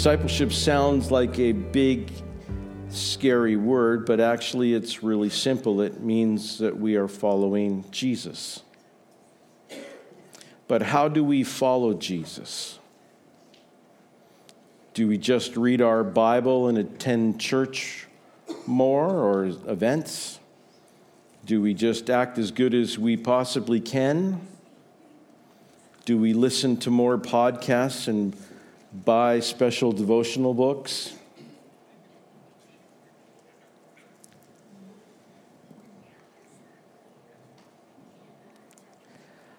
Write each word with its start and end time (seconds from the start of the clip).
Discipleship 0.00 0.50
sounds 0.50 1.10
like 1.10 1.38
a 1.38 1.52
big, 1.52 2.10
scary 2.88 3.56
word, 3.56 4.06
but 4.06 4.18
actually 4.18 4.72
it's 4.72 5.02
really 5.02 5.28
simple. 5.28 5.82
It 5.82 6.00
means 6.00 6.56
that 6.56 6.74
we 6.74 6.96
are 6.96 7.06
following 7.06 7.84
Jesus. 7.90 8.62
But 10.66 10.80
how 10.80 11.08
do 11.08 11.22
we 11.22 11.44
follow 11.44 11.92
Jesus? 11.92 12.78
Do 14.94 15.06
we 15.06 15.18
just 15.18 15.54
read 15.58 15.82
our 15.82 16.02
Bible 16.02 16.68
and 16.68 16.78
attend 16.78 17.38
church 17.38 18.06
more 18.66 19.06
or 19.06 19.44
events? 19.66 20.40
Do 21.44 21.60
we 21.60 21.74
just 21.74 22.08
act 22.08 22.38
as 22.38 22.50
good 22.50 22.72
as 22.72 22.98
we 22.98 23.18
possibly 23.18 23.80
can? 23.80 24.40
Do 26.06 26.16
we 26.16 26.32
listen 26.32 26.78
to 26.78 26.90
more 26.90 27.18
podcasts 27.18 28.08
and 28.08 28.34
buy 28.92 29.40
special 29.40 29.92
devotional 29.92 30.54
books? 30.54 31.14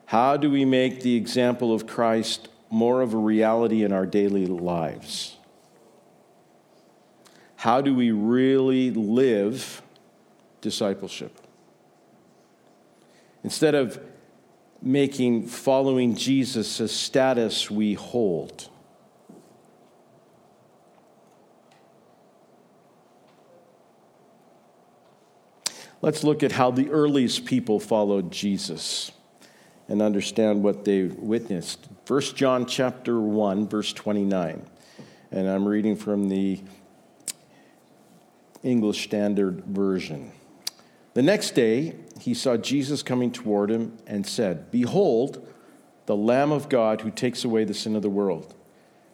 How 0.05 0.35
do 0.35 0.51
we 0.51 0.65
make 0.65 1.01
the 1.01 1.15
example 1.15 1.73
of 1.73 1.87
Christ 1.87 2.49
more 2.69 3.01
of 3.01 3.13
a 3.13 3.17
reality 3.17 3.83
in 3.83 3.93
our 3.93 4.05
daily 4.05 4.45
lives? 4.45 5.37
How 7.55 7.79
do 7.79 7.95
we 7.95 8.11
really 8.11 8.91
live 8.91 9.81
discipleship? 10.59 11.39
Instead 13.43 13.75
of 13.75 14.01
making 14.81 15.47
following 15.47 16.15
Jesus 16.15 16.79
a 16.79 16.87
status 16.87 17.69
we 17.69 17.93
hold. 17.93 18.67
Let's 26.01 26.23
look 26.23 26.41
at 26.41 26.53
how 26.53 26.71
the 26.71 26.89
earliest 26.89 27.45
people 27.45 27.79
followed 27.79 28.31
Jesus 28.31 29.11
and 29.87 30.01
understand 30.01 30.63
what 30.63 30.83
they 30.83 31.03
witnessed. 31.03 31.87
1 32.07 32.21
John 32.35 32.65
chapter 32.65 33.19
1 33.19 33.67
verse 33.67 33.93
29. 33.93 34.65
And 35.31 35.47
I'm 35.47 35.67
reading 35.67 35.95
from 35.95 36.27
the 36.27 36.59
English 38.63 39.03
Standard 39.03 39.63
Version. 39.65 40.31
The 41.13 41.21
next 41.21 41.51
day, 41.51 41.95
he 42.19 42.33
saw 42.33 42.57
Jesus 42.57 43.03
coming 43.03 43.31
toward 43.31 43.69
him 43.69 43.97
and 44.07 44.25
said, 44.25 44.71
Behold, 44.71 45.47
the 46.07 46.15
Lamb 46.15 46.51
of 46.51 46.67
God 46.67 47.01
who 47.01 47.11
takes 47.11 47.43
away 47.43 47.63
the 47.63 47.73
sin 47.73 47.95
of 47.95 48.01
the 48.01 48.09
world. 48.09 48.55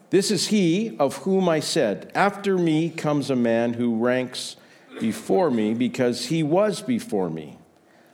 This 0.09 0.31
is 0.31 0.47
he 0.47 0.95
of 0.99 1.17
whom 1.17 1.49
I 1.49 1.59
said, 1.59 2.11
After 2.15 2.57
me 2.57 2.89
comes 2.89 3.29
a 3.29 3.35
man 3.35 3.73
who 3.73 3.97
ranks 3.97 4.55
before 4.99 5.49
me 5.49 5.73
because 5.73 6.25
he 6.27 6.43
was 6.43 6.81
before 6.81 7.29
me. 7.29 7.57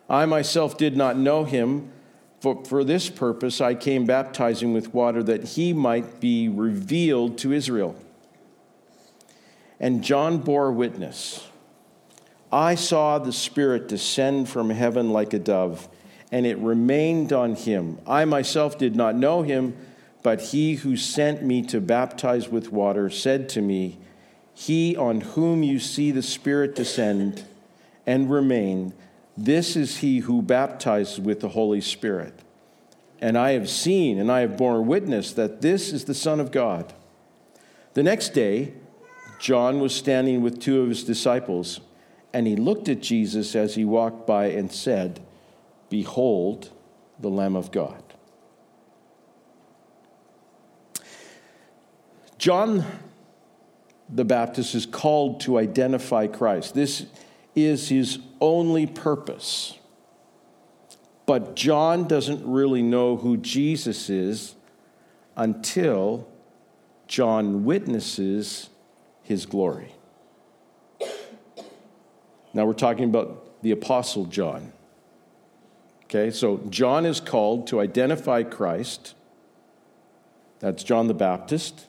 I 0.09 0.26
myself 0.26 0.78
did 0.78 0.95
not 0.98 1.17
know 1.17 1.44
him. 1.44 1.92
For, 2.40 2.64
for 2.66 2.84
this 2.84 3.09
purpose 3.09 3.62
I 3.62 3.73
came 3.73 4.06
baptizing 4.06 4.73
with 4.73 4.94
water 4.94 5.23
that 5.23 5.44
he 5.44 5.73
might 5.73 6.20
be 6.20 6.50
revealed 6.50 7.38
to 7.40 7.53
Israel. 7.53 7.96
And 9.80 10.03
John 10.03 10.40
bore 10.40 10.72
witness. 10.72 11.47
I 12.52 12.75
saw 12.75 13.18
the 13.18 13.34
Spirit 13.34 13.88
descend 13.88 14.47
from 14.47 14.69
heaven 14.69 15.12
like 15.12 15.34
a 15.34 15.40
dove, 15.40 15.90
and 16.31 16.46
it 16.46 16.58
remained 16.59 17.34
on 17.34 17.56
him. 17.56 17.97
I 18.06 18.25
myself 18.25 18.78
did 18.78 18.96
not 18.96 19.16
know 19.16 19.41
him, 19.41 19.75
but 20.22 20.40
he 20.40 20.75
who 20.75 20.96
sent 20.96 21.44
me 21.44 21.63
to 21.63 21.81
baptize 21.81 22.50
with 22.50 22.72
water 22.72 23.09
said 23.09 23.50
to 23.50 23.62
me, 23.62 23.97
he 24.53 24.96
on 24.96 25.22
whom 25.22 25.64
you 25.64 25.80
see 25.80 26.12
the 26.12 26.22
Spirit 26.22 26.75
descend 26.75 27.44
and 28.06 28.30
remain, 28.30 28.94
this 29.36 29.75
is 29.75 29.97
he 29.97 30.19
who 30.19 30.41
baptizes 30.41 31.19
with 31.19 31.40
the 31.40 31.50
Holy 31.50 31.81
Spirit. 31.81 32.40
And 33.19 33.38
I 33.38 33.52
have 33.52 33.69
seen 33.69 34.19
and 34.19 34.31
I 34.31 34.41
have 34.41 34.58
borne 34.58 34.86
witness 34.86 35.34
that 35.34 35.62
this 35.62 35.91
is 35.91 36.06
the 36.06 36.14
Son 36.14 36.40
of 36.40 36.52
God. 36.52 36.94
The 37.94 38.03
next 38.03 38.30
day, 38.30 38.74
John 39.40 39.80
was 39.80 39.96
standing 39.96 40.41
with 40.41 40.59
two 40.59 40.81
of 40.81 40.90
his 40.90 41.03
disciples, 41.03 41.80
and 42.34 42.47
he 42.47 42.56
looked 42.56 42.90
at 42.90 43.02
Jesus 43.02 43.56
as 43.56 43.75
he 43.75 43.85
walked 43.85 44.25
by 44.25 44.46
and 44.46 44.72
said, 44.72 45.22
Behold, 45.90 46.72
the 47.20 47.30
Lamb 47.30 47.56
of 47.56 47.72
God. 47.72 48.02
John 52.38 52.85
the 54.09 54.25
Baptist 54.25 54.75
is 54.75 54.86
called 54.86 55.41
to 55.41 55.58
identify 55.58 56.28
Christ. 56.28 56.74
This 56.74 57.06
is 57.56 57.90
his 57.90 58.19
only 58.41 58.86
purpose. 58.86 59.78
But 61.25 61.56
John 61.56 62.08
doesn't 62.08 62.46
really 62.46 62.81
know 62.81 63.16
who 63.16 63.38
Jesus 63.38 64.09
is 64.09 64.56
until 65.36 66.28
John 67.08 67.64
witnesses 67.64 68.69
his 69.24 69.46
glory. 69.46 69.94
Now 72.53 72.66
we're 72.66 72.74
talking 72.74 73.06
about 73.06 73.62
the 73.64 73.72
Apostle 73.72 74.25
John. 74.25 74.74
Okay, 76.03 76.30
so 76.30 76.58
John 76.70 77.06
is 77.06 77.20
called 77.20 77.68
to 77.68 77.80
identify 77.80 78.44
Christ. 78.44 79.16
That's 80.59 80.84
John 80.84 81.08
the 81.08 81.14
Baptist. 81.14 81.88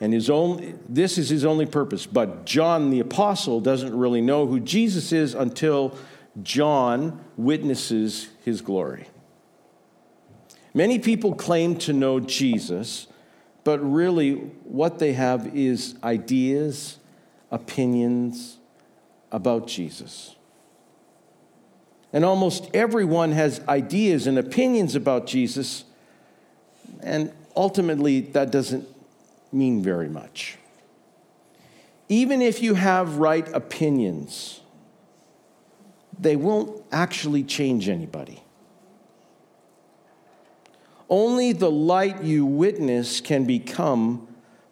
And 0.00 0.12
his 0.12 0.30
own, 0.30 0.78
this 0.88 1.18
is 1.18 1.28
his 1.28 1.44
only 1.44 1.66
purpose. 1.66 2.06
But 2.06 2.44
John 2.44 2.90
the 2.90 3.00
Apostle 3.00 3.60
doesn't 3.60 3.96
really 3.96 4.20
know 4.20 4.46
who 4.46 4.60
Jesus 4.60 5.12
is 5.12 5.34
until 5.34 5.96
John 6.42 7.24
witnesses 7.36 8.28
his 8.44 8.60
glory. 8.60 9.08
Many 10.72 10.98
people 11.00 11.34
claim 11.34 11.76
to 11.78 11.92
know 11.92 12.20
Jesus, 12.20 13.08
but 13.64 13.80
really 13.80 14.34
what 14.34 15.00
they 15.00 15.14
have 15.14 15.56
is 15.56 15.96
ideas, 16.04 16.98
opinions 17.50 18.58
about 19.32 19.66
Jesus. 19.66 20.36
And 22.12 22.24
almost 22.24 22.70
everyone 22.72 23.32
has 23.32 23.60
ideas 23.68 24.26
and 24.26 24.38
opinions 24.38 24.94
about 24.94 25.26
Jesus, 25.26 25.84
and 27.02 27.32
ultimately 27.56 28.20
that 28.20 28.52
doesn't 28.52 28.86
mean 29.52 29.82
very 29.82 30.08
much. 30.08 30.58
Even 32.08 32.40
if 32.40 32.62
you 32.62 32.74
have 32.74 33.16
right 33.16 33.46
opinions, 33.54 34.60
they 36.18 36.36
won't 36.36 36.82
actually 36.90 37.44
change 37.44 37.88
anybody. 37.88 38.42
Only 41.10 41.52
the 41.52 41.70
light 41.70 42.22
you 42.22 42.44
witness 42.44 43.20
can 43.20 43.44
become 43.44 44.28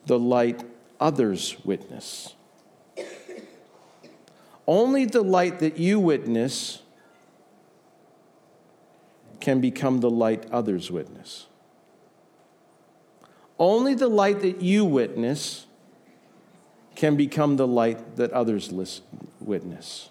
the 0.07 0.19
light 0.19 0.63
others 1.01 1.57
witness. 1.65 2.35
Only 4.67 5.05
the 5.05 5.23
light 5.23 5.61
that 5.61 5.79
you 5.79 6.01
witness 6.01 6.83
can 9.41 9.61
become 9.61 10.01
the 10.01 10.11
light 10.11 10.45
others 10.51 10.91
witness. 10.91 11.47
Only 13.59 13.95
the 13.95 14.09
light 14.09 14.41
that 14.41 14.61
you 14.61 14.85
witness 14.85 15.67
can 16.95 17.17
become 17.17 17.57
the 17.57 17.67
light 17.67 18.17
that 18.17 18.33
others 18.33 18.71
witness. 19.41 20.11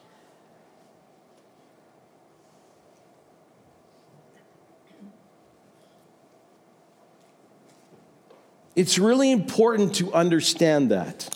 It's 8.75 8.99
really 8.99 9.31
important 9.31 9.95
to 9.95 10.13
understand 10.13 10.91
that. 10.91 11.29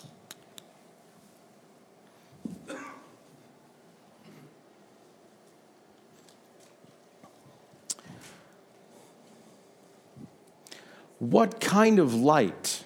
What 11.20 11.60
kind 11.60 11.98
of 11.98 12.14
light 12.14 12.82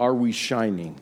are 0.00 0.12
we 0.12 0.32
shining? 0.32 1.00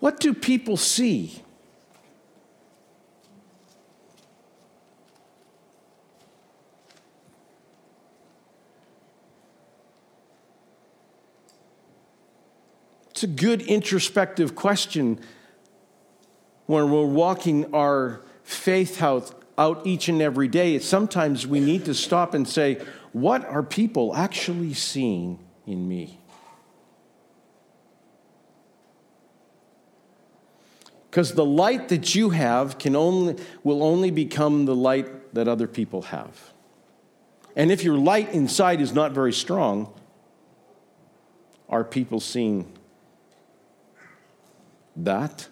What 0.00 0.18
do 0.18 0.32
people 0.32 0.78
see? 0.78 1.43
It's 13.14 13.22
a 13.22 13.28
good 13.28 13.62
introspective 13.62 14.56
question 14.56 15.20
when 16.66 16.90
we're 16.90 17.06
walking 17.06 17.72
our 17.72 18.20
faith 18.42 19.00
out, 19.00 19.40
out 19.56 19.86
each 19.86 20.08
and 20.08 20.20
every 20.20 20.48
day. 20.48 20.80
Sometimes 20.80 21.46
we 21.46 21.60
need 21.60 21.84
to 21.84 21.94
stop 21.94 22.34
and 22.34 22.48
say, 22.48 22.84
what 23.12 23.44
are 23.44 23.62
people 23.62 24.16
actually 24.16 24.74
seeing 24.74 25.38
in 25.64 25.88
me? 25.88 26.18
Because 31.08 31.34
the 31.34 31.44
light 31.44 31.90
that 31.90 32.16
you 32.16 32.30
have 32.30 32.78
can 32.78 32.96
only, 32.96 33.36
will 33.62 33.84
only 33.84 34.10
become 34.10 34.64
the 34.64 34.74
light 34.74 35.32
that 35.34 35.46
other 35.46 35.68
people 35.68 36.02
have. 36.02 36.52
And 37.54 37.70
if 37.70 37.84
your 37.84 37.96
light 37.96 38.32
inside 38.32 38.80
is 38.80 38.92
not 38.92 39.12
very 39.12 39.32
strong, 39.32 39.94
are 41.68 41.84
people 41.84 42.18
seeing 42.18 42.73
that? 44.96 45.48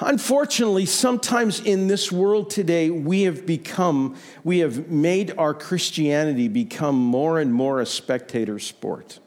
Unfortunately, 0.00 0.86
sometimes 0.86 1.60
in 1.60 1.86
this 1.86 2.10
world 2.10 2.50
today, 2.50 2.90
we 2.90 3.22
have 3.22 3.46
become, 3.46 4.16
we 4.42 4.58
have 4.58 4.88
made 4.88 5.32
our 5.38 5.54
Christianity 5.54 6.48
become 6.48 6.96
more 6.96 7.38
and 7.38 7.52
more 7.52 7.80
a 7.80 7.86
spectator 7.86 8.58
sport. 8.58 9.20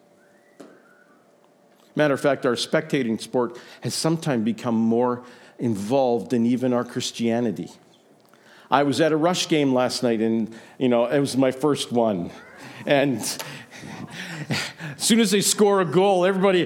Matter 1.96 2.14
of 2.14 2.20
fact, 2.20 2.46
our 2.46 2.56
spectating 2.56 3.22
sport 3.22 3.58
has 3.82 3.94
sometimes 3.94 4.44
become 4.44 4.76
more 4.76 5.24
involved 5.60 6.32
than 6.32 6.46
even 6.46 6.74
our 6.74 6.84
Christianity. 6.84 7.70
I 8.70 8.84
was 8.84 9.00
at 9.00 9.14
a 9.14 9.18
rush 9.18 9.48
game 9.48 9.74
last 9.74 10.04
night, 10.04 10.20
and 10.20 10.54
you 10.78 10.90
know 10.90 11.06
it 11.06 11.20
was 11.20 11.38
my 11.38 11.52
first 11.52 11.92
one, 11.92 12.32
and 12.86 13.20
as 14.50 14.62
soon 14.98 15.20
as 15.20 15.32
they 15.32 15.42
score 15.42 15.82
a 15.82 15.86
goal, 15.86 16.26
everybody 16.26 16.66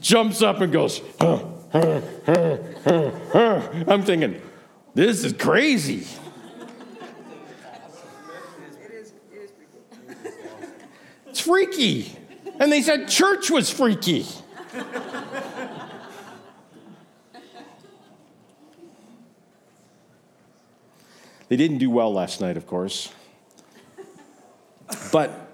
jumps 0.00 0.42
up 0.42 0.60
and 0.60 0.72
goes. 0.72 1.00
Huh, 1.20 1.44
huh, 1.72 2.00
huh, 3.32 3.62
I'm 3.86 4.02
thinking, 4.02 4.40
this 4.94 5.24
is 5.24 5.32
crazy. 5.32 6.06
It's 11.26 11.40
freaky. 11.40 12.16
And 12.58 12.72
they 12.72 12.80
said 12.80 13.08
church 13.08 13.50
was 13.50 13.70
freaky. 13.70 14.24
they 21.48 21.56
didn't 21.56 21.78
do 21.78 21.90
well 21.90 22.12
last 22.12 22.40
night, 22.40 22.56
of 22.56 22.66
course. 22.66 23.12
But 25.12 25.45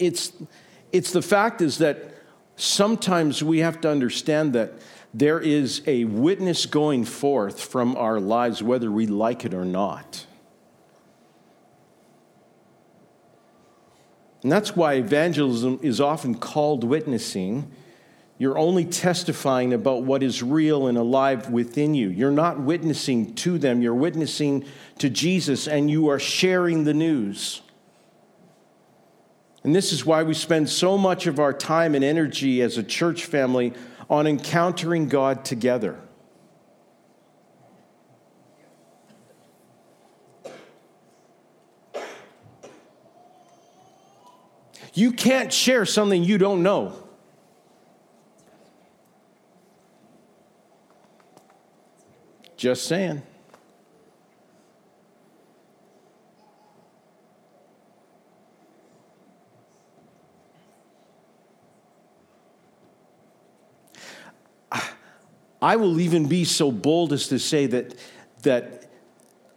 it's, 0.00 0.32
it's 0.90 1.12
the 1.12 1.22
fact 1.22 1.60
is 1.60 1.78
that 1.78 2.14
sometimes 2.56 3.44
we 3.44 3.60
have 3.60 3.80
to 3.82 3.90
understand 3.90 4.54
that 4.54 4.72
there 5.14 5.40
is 5.40 5.82
a 5.86 6.04
witness 6.04 6.66
going 6.66 7.04
forth 7.04 7.60
from 7.60 7.96
our 7.96 8.18
lives, 8.18 8.62
whether 8.62 8.90
we 8.90 9.06
like 9.06 9.44
it 9.44 9.54
or 9.54 9.64
not. 9.64 10.26
And 14.42 14.50
that's 14.50 14.74
why 14.74 14.94
evangelism 14.94 15.78
is 15.82 16.00
often 16.00 16.34
called 16.34 16.82
witnessing 16.82 17.70
you're 18.40 18.56
only 18.56 18.86
testifying 18.86 19.74
about 19.74 20.04
what 20.04 20.22
is 20.22 20.42
real 20.42 20.86
and 20.86 20.96
alive 20.96 21.50
within 21.50 21.92
you. 21.92 22.08
You're 22.08 22.30
not 22.30 22.58
witnessing 22.58 23.34
to 23.34 23.58
them, 23.58 23.82
you're 23.82 23.94
witnessing 23.94 24.64
to 24.96 25.10
Jesus, 25.10 25.68
and 25.68 25.90
you 25.90 26.08
are 26.08 26.18
sharing 26.18 26.84
the 26.84 26.94
news. 26.94 27.60
And 29.62 29.74
this 29.74 29.92
is 29.92 30.06
why 30.06 30.22
we 30.22 30.34
spend 30.34 30.70
so 30.70 30.96
much 30.96 31.26
of 31.26 31.38
our 31.38 31.52
time 31.52 31.94
and 31.94 32.02
energy 32.02 32.62
as 32.62 32.78
a 32.78 32.82
church 32.82 33.26
family 33.26 33.74
on 34.08 34.26
encountering 34.26 35.08
God 35.08 35.44
together. 35.44 35.98
You 44.94 45.12
can't 45.12 45.52
share 45.52 45.84
something 45.86 46.24
you 46.24 46.36
don't 46.38 46.62
know. 46.62 46.94
Just 52.56 52.86
saying. 52.86 53.22
I 65.62 65.76
will 65.76 66.00
even 66.00 66.26
be 66.26 66.44
so 66.44 66.72
bold 66.72 67.12
as 67.12 67.28
to 67.28 67.38
say 67.38 67.66
that, 67.66 67.94
that 68.42 68.90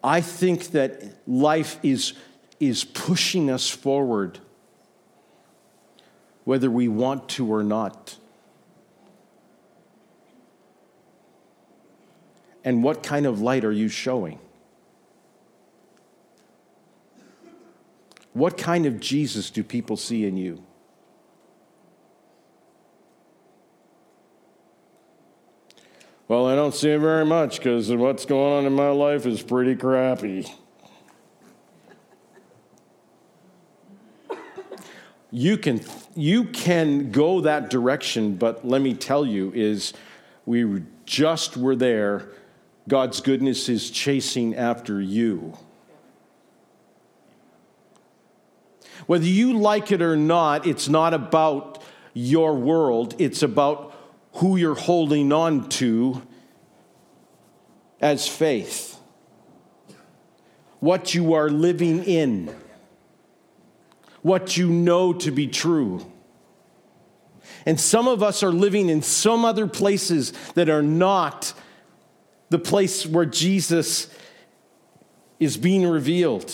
I 0.04 0.22
think 0.22 0.72
that 0.72 1.02
life 1.28 1.80
is, 1.82 2.14
is 2.60 2.84
pushing 2.84 3.50
us 3.50 3.70
forward, 3.70 4.40
whether 6.44 6.70
we 6.70 6.88
want 6.88 7.30
to 7.30 7.52
or 7.52 7.64
not. 7.64 8.18
And 12.66 12.84
what 12.84 13.04
kind 13.04 13.26
of 13.26 13.42
light 13.42 13.64
are 13.64 13.72
you 13.72 13.88
showing? 13.88 14.40
What 18.34 18.58
kind 18.58 18.86
of 18.86 19.00
Jesus 19.00 19.50
do 19.50 19.64
people 19.64 19.96
see 19.96 20.26
in 20.26 20.38
you? 20.38 20.64
Well, 26.34 26.48
I 26.48 26.56
don't 26.56 26.74
see 26.74 26.90
it 26.90 26.98
very 26.98 27.28
much 27.28 27.58
because 27.58 27.92
what's 27.92 28.26
going 28.26 28.54
on 28.54 28.66
in 28.66 28.74
my 28.74 28.90
life 28.90 29.28
is 29.28 29.44
pretty 29.44 29.76
crappy. 29.76 30.52
You 35.30 35.60
can, 35.60 35.82
you 36.16 36.46
can 36.46 37.12
go 37.12 37.42
that 37.42 37.70
direction, 37.70 38.36
but 38.36 38.66
let 38.66 38.82
me 38.82 38.96
tell 38.96 39.28
you, 39.28 39.52
is 39.54 39.94
we 40.48 40.82
just 41.06 41.56
were 41.56 41.76
there 41.76 42.30
God's 42.88 43.22
goodness 43.22 43.70
is 43.70 43.92
chasing 43.92 44.56
after 44.56 45.00
you. 45.00 45.56
Whether 49.06 49.28
you 49.28 49.60
like 49.60 49.92
it 49.92 50.02
or 50.02 50.18
not, 50.18 50.66
it's 50.66 50.90
not 50.90 51.14
about 51.14 51.84
your 52.16 52.56
world, 52.56 53.14
it's 53.20 53.44
about 53.44 53.93
who 54.34 54.56
you're 54.56 54.76
holding 54.76 55.32
on 55.32 55.70
to 55.70 56.22
as 58.02 58.28
faith, 58.28 59.00
what 60.80 61.14
you 61.14 61.34
are 61.34 61.50
living 61.50 62.04
in, 62.04 62.54
what 64.22 64.58
you 64.58 64.70
know 64.70 65.14
to 65.14 65.32
be 65.32 65.48
true. 65.48 66.06
And 67.66 67.80
some 67.80 68.08
of 68.08 68.22
us 68.22 68.44
are 68.44 68.52
living 68.52 68.90
in 68.90 69.02
some 69.02 69.46
other 69.46 69.68
places 69.68 70.34
that 70.56 70.68
are 70.68 70.84
not 70.84 71.54
the 72.50 72.60
place 72.60 73.06
where 73.06 73.26
Jesus 73.26 74.10
is 75.40 75.56
being 75.58 75.88
revealed. 75.88 76.54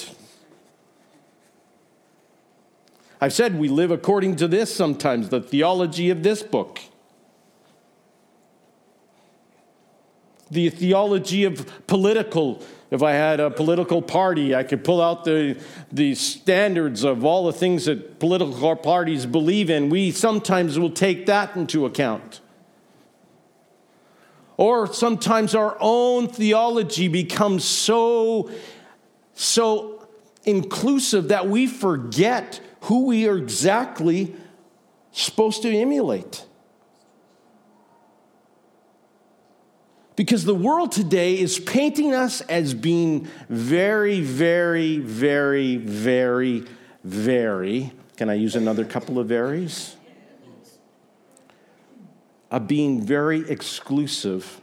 I've 3.21 3.33
said 3.33 3.57
we 3.57 3.67
live 3.67 3.91
according 3.91 4.37
to 4.37 4.47
this 4.47 4.73
sometimes, 4.73 5.29
the 5.29 5.41
theology 5.41 6.09
of 6.09 6.23
this 6.23 6.43
book. 6.43 6.79
The 10.51 10.69
theology 10.69 11.43
of 11.43 11.87
political. 11.87 12.63
If 12.91 13.03
I 13.03 13.11
had 13.11 13.39
a 13.39 13.51
political 13.51 14.01
party, 14.01 14.55
I 14.55 14.63
could 14.63 14.83
pull 14.83 14.99
out 14.99 15.23
the, 15.23 15.61
the 15.91 16.15
standards 16.15 17.03
of 17.03 17.23
all 17.23 17.45
the 17.45 17.53
things 17.53 17.85
that 17.85 18.19
political 18.19 18.75
parties 18.75 19.27
believe 19.27 19.69
in. 19.69 19.89
We 19.89 20.11
sometimes 20.11 20.79
will 20.79 20.89
take 20.89 21.27
that 21.27 21.55
into 21.55 21.85
account. 21.85 22.41
Or 24.57 24.91
sometimes 24.91 25.55
our 25.55 25.77
own 25.79 26.27
theology 26.27 27.07
becomes 27.07 27.63
so, 27.63 28.51
so 29.33 30.07
inclusive 30.43 31.29
that 31.29 31.47
we 31.47 31.65
forget 31.67 32.59
who 32.81 33.05
we 33.05 33.27
are 33.27 33.37
exactly 33.37 34.35
supposed 35.11 35.61
to 35.61 35.69
emulate. 35.69 36.45
Because 40.19 40.43
the 40.43 40.53
world 40.53 40.91
today 40.91 41.39
is 41.39 41.59
painting 41.59 42.13
us 42.13 42.41
as 42.41 42.73
being 42.73 43.29
very, 43.47 44.19
very, 44.19 44.97
very, 44.97 45.77
very, 45.77 46.65
very, 47.05 47.93
can 48.17 48.29
I 48.29 48.33
use 48.33 48.57
another 48.57 48.83
couple 48.83 49.17
of 49.17 49.29
varies? 49.29 49.95
Of 52.51 52.67
being 52.67 53.01
very 53.01 53.49
exclusive 53.49 54.59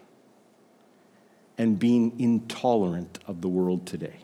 and 1.56 1.78
being 1.78 2.20
intolerant 2.20 3.18
of 3.26 3.40
the 3.40 3.48
world 3.48 3.86
today. 3.86 4.18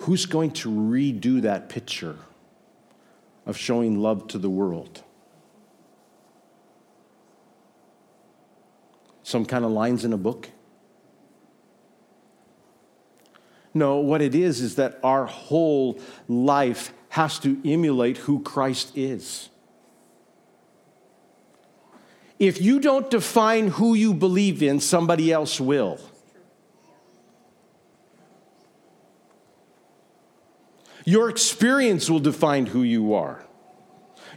Who's 0.00 0.26
going 0.26 0.50
to 0.50 0.68
redo 0.68 1.40
that 1.40 1.70
picture? 1.70 2.16
Of 3.46 3.56
showing 3.56 4.00
love 4.00 4.28
to 4.28 4.38
the 4.38 4.50
world? 4.50 5.02
Some 9.22 9.44
kind 9.44 9.64
of 9.64 9.70
lines 9.70 10.04
in 10.04 10.12
a 10.12 10.18
book? 10.18 10.50
No, 13.74 13.96
what 13.96 14.20
it 14.20 14.34
is 14.34 14.60
is 14.60 14.76
that 14.76 14.98
our 15.02 15.26
whole 15.26 15.98
life 16.28 16.92
has 17.10 17.38
to 17.40 17.60
emulate 17.64 18.18
who 18.18 18.40
Christ 18.40 18.92
is. 18.96 19.48
If 22.38 22.60
you 22.60 22.80
don't 22.80 23.08
define 23.10 23.68
who 23.68 23.94
you 23.94 24.12
believe 24.12 24.62
in, 24.62 24.80
somebody 24.80 25.32
else 25.32 25.60
will. 25.60 26.00
Your 31.04 31.28
experience 31.28 32.08
will 32.08 32.20
define 32.20 32.66
who 32.66 32.82
you 32.82 33.14
are. 33.14 33.44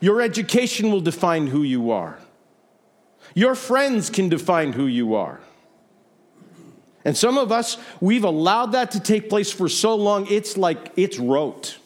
Your 0.02 0.22
education 0.22 0.92
will 0.92 1.02
define 1.02 1.48
who 1.48 1.64
you 1.64 1.92
are. 1.92 2.20
Your 3.34 3.56
friends 3.56 4.10
can 4.10 4.30
define 4.30 4.74
who 4.74 4.86
you 4.86 5.16
are. 5.16 5.40
And 7.04 7.16
some 7.16 7.38
of 7.38 7.52
us, 7.52 7.78
we've 8.02 8.24
allowed 8.24 8.72
that 8.72 8.92
to 8.92 9.00
take 9.00 9.30
place 9.30 9.52
for 9.52 9.70
so 9.70 9.96
long, 9.96 10.26
it's 10.30 10.58
like 10.58 10.92
it's 10.96 11.20
rote. 11.20 11.78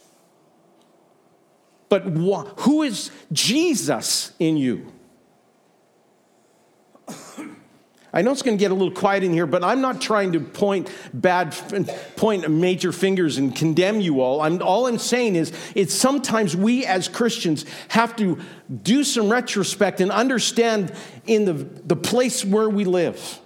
But 1.89 2.03
who 2.03 2.83
is 2.83 3.11
Jesus 3.31 4.31
in 4.39 4.55
you? 4.57 4.91
I 8.11 8.23
know 8.23 8.31
it's 8.31 8.41
going 8.41 8.57
to 8.57 8.59
get 8.61 8.71
a 8.71 8.73
little 8.73 8.93
quiet 8.93 9.23
in 9.23 9.33
here, 9.33 9.45
but 9.45 9.63
I'm 9.63 9.81
not 9.81 10.01
trying 10.01 10.31
to 10.31 10.39
point 10.39 10.91
bad, 11.13 11.55
point 12.15 12.49
major 12.49 12.91
fingers 12.91 13.37
and 13.37 13.55
condemn 13.55 14.01
you 14.01 14.21
all. 14.21 14.41
I'm, 14.41 14.61
all 14.63 14.87
I'm 14.87 14.97
saying 14.97 15.35
is, 15.35 15.53
it's 15.75 15.93
sometimes 15.93 16.55
we 16.55 16.85
as 16.85 17.07
Christians 17.07 17.65
have 17.89 18.15
to 18.15 18.39
do 18.81 19.03
some 19.03 19.29
retrospect 19.29 20.01
and 20.01 20.11
understand 20.11 20.91
in 21.27 21.45
the, 21.45 21.53
the 21.53 21.95
place 21.95 22.43
where 22.43 22.69
we 22.69 22.83
live. 22.83 23.39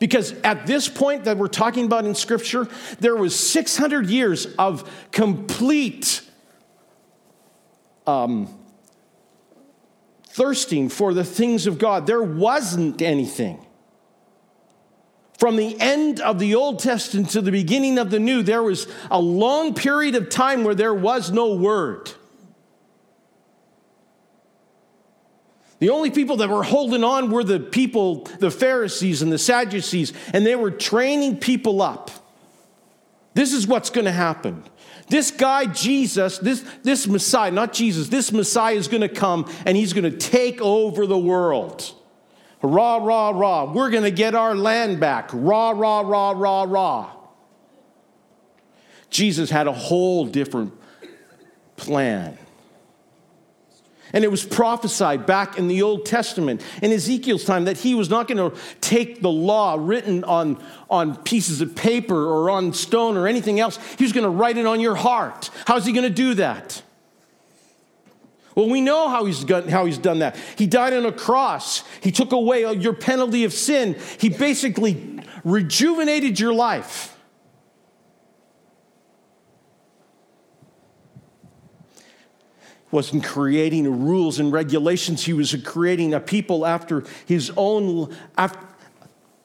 Because 0.00 0.32
at 0.42 0.66
this 0.66 0.88
point 0.88 1.24
that 1.24 1.36
we're 1.36 1.46
talking 1.46 1.84
about 1.84 2.06
in 2.06 2.14
Scripture, 2.14 2.66
there 2.98 3.14
was 3.14 3.38
600 3.38 4.08
years 4.08 4.46
of 4.58 4.90
complete 5.12 6.22
um, 8.06 8.59
thirsting 10.30 10.88
for 10.88 11.12
the 11.12 11.24
things 11.24 11.66
of 11.66 11.78
God. 11.78 12.06
There 12.06 12.22
wasn't 12.22 13.02
anything. 13.02 13.64
From 15.38 15.56
the 15.56 15.78
end 15.80 16.20
of 16.20 16.38
the 16.38 16.54
Old 16.54 16.80
Testament 16.80 17.30
to 17.30 17.40
the 17.40 17.50
beginning 17.50 17.98
of 17.98 18.10
the 18.10 18.18
New, 18.18 18.42
there 18.42 18.62
was 18.62 18.86
a 19.10 19.20
long 19.20 19.74
period 19.74 20.14
of 20.14 20.28
time 20.28 20.64
where 20.64 20.74
there 20.74 20.94
was 20.94 21.30
no 21.30 21.54
word. 21.54 22.12
The 25.78 25.88
only 25.88 26.10
people 26.10 26.36
that 26.36 26.50
were 26.50 26.62
holding 26.62 27.02
on 27.02 27.30
were 27.30 27.42
the 27.42 27.58
people, 27.58 28.24
the 28.38 28.50
Pharisees 28.50 29.22
and 29.22 29.32
the 29.32 29.38
Sadducees, 29.38 30.12
and 30.34 30.44
they 30.44 30.54
were 30.54 30.70
training 30.70 31.38
people 31.38 31.80
up. 31.80 32.10
This 33.34 33.52
is 33.52 33.66
what's 33.66 33.90
going 33.90 34.06
to 34.06 34.12
happen. 34.12 34.64
This 35.08 35.30
guy, 35.30 35.66
Jesus, 35.66 36.38
this, 36.38 36.64
this 36.82 37.06
Messiah, 37.06 37.50
not 37.50 37.72
Jesus, 37.72 38.08
this 38.08 38.32
Messiah 38.32 38.74
is 38.74 38.88
going 38.88 39.00
to 39.00 39.08
come 39.08 39.50
and 39.66 39.76
he's 39.76 39.92
going 39.92 40.10
to 40.10 40.16
take 40.16 40.60
over 40.60 41.06
the 41.06 41.18
world. 41.18 41.94
Rah, 42.62 42.96
rah, 42.96 43.30
rah. 43.30 43.72
We're 43.72 43.90
going 43.90 44.04
to 44.04 44.10
get 44.10 44.34
our 44.34 44.54
land 44.54 45.00
back. 45.00 45.30
Rah, 45.32 45.70
rah, 45.70 46.00
rah, 46.00 46.30
rah, 46.30 46.62
rah. 46.64 47.10
Jesus 49.08 49.50
had 49.50 49.66
a 49.66 49.72
whole 49.72 50.26
different 50.26 50.72
plan. 51.76 52.38
And 54.12 54.24
it 54.24 54.30
was 54.30 54.44
prophesied 54.44 55.26
back 55.26 55.58
in 55.58 55.68
the 55.68 55.82
Old 55.82 56.06
Testament, 56.06 56.62
in 56.82 56.92
Ezekiel's 56.92 57.44
time, 57.44 57.64
that 57.64 57.78
he 57.78 57.94
was 57.94 58.10
not 58.10 58.28
going 58.28 58.50
to 58.50 58.56
take 58.80 59.22
the 59.22 59.30
law 59.30 59.76
written 59.78 60.24
on, 60.24 60.62
on 60.88 61.16
pieces 61.22 61.60
of 61.60 61.76
paper 61.76 62.26
or 62.26 62.50
on 62.50 62.72
stone 62.72 63.16
or 63.16 63.26
anything 63.26 63.60
else. 63.60 63.78
He 63.98 64.04
was 64.04 64.12
going 64.12 64.24
to 64.24 64.30
write 64.30 64.56
it 64.56 64.66
on 64.66 64.80
your 64.80 64.96
heart. 64.96 65.50
How's 65.66 65.86
he 65.86 65.92
going 65.92 66.04
to 66.04 66.10
do 66.10 66.34
that? 66.34 66.82
Well, 68.54 68.68
we 68.68 68.80
know 68.80 69.08
how 69.08 69.26
he's, 69.26 69.44
got, 69.44 69.68
how 69.68 69.86
he's 69.86 69.98
done 69.98 70.18
that. 70.18 70.36
He 70.56 70.66
died 70.66 70.92
on 70.92 71.06
a 71.06 71.12
cross, 71.12 71.84
he 72.00 72.10
took 72.10 72.32
away 72.32 72.70
your 72.74 72.92
penalty 72.92 73.44
of 73.44 73.52
sin, 73.52 73.96
he 74.18 74.28
basically 74.28 75.20
rejuvenated 75.44 76.38
your 76.40 76.52
life. 76.52 77.16
Wasn't 82.90 83.24
creating 83.24 84.04
rules 84.04 84.38
and 84.38 84.52
regulations. 84.52 85.24
He 85.24 85.32
was 85.32 85.54
creating 85.64 86.14
a 86.14 86.20
people 86.20 86.66
after 86.66 87.04
his 87.26 87.52
own, 87.56 88.14
after, 88.36 88.58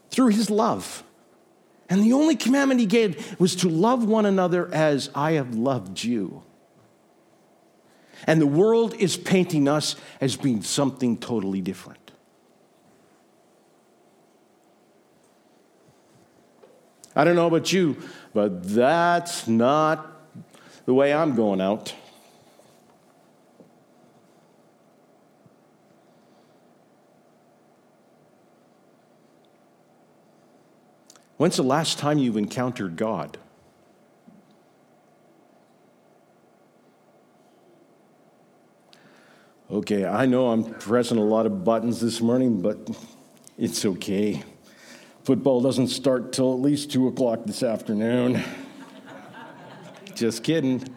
through 0.10 0.30
his 0.30 0.50
love. 0.50 1.04
And 1.90 2.04
the 2.04 2.14
only 2.14 2.36
commandment 2.36 2.80
he 2.80 2.86
gave 2.88 3.40
was 3.40 3.56
to 3.58 3.70
love 3.70 4.06
one 4.06 4.26
another 4.26 4.74
as 4.74 5.10
I 5.14 5.34
have 5.34 5.54
loved 5.54 6.04
you. 6.04 6.42
And 8.26 8.42
the 8.42 8.48
world 8.48 8.96
is 8.96 9.18
painting 9.18 9.68
us 9.68 9.96
as 10.20 10.36
being 10.36 10.64
something 10.64 11.18
totally 11.18 11.62
different. 11.62 12.00
I 17.16 17.24
don't 17.24 17.36
know 17.36 17.48
about 17.48 17.72
you, 17.72 17.98
but 18.34 18.68
that's 18.68 19.48
not 19.48 20.12
the 20.86 20.94
way 20.94 21.14
I'm 21.14 21.36
going 21.36 21.62
out. 21.62 21.94
When's 31.38 31.58
the 31.58 31.64
last 31.64 32.00
time 32.00 32.18
you've 32.18 32.38
encountered 32.38 32.96
God? 32.96 33.38
Okay, 39.70 40.06
I 40.06 40.26
know 40.28 40.50
I'm 40.50 40.64
pressing 40.64 41.18
a 41.18 41.24
lot 41.24 41.46
of 41.46 41.64
buttons 41.64 42.00
this 42.00 42.22
morning, 42.22 42.62
but 42.62 42.90
it's 43.58 43.84
okay. 43.84 44.44
Football 45.24 45.60
doesn't 45.60 45.88
start 45.88 46.32
till 46.32 46.54
at 46.54 46.60
least 46.60 46.92
2 46.92 47.08
o'clock 47.08 47.42
this 47.46 47.64
afternoon. 47.64 48.44
Just 50.14 50.44
kidding. 50.44 50.88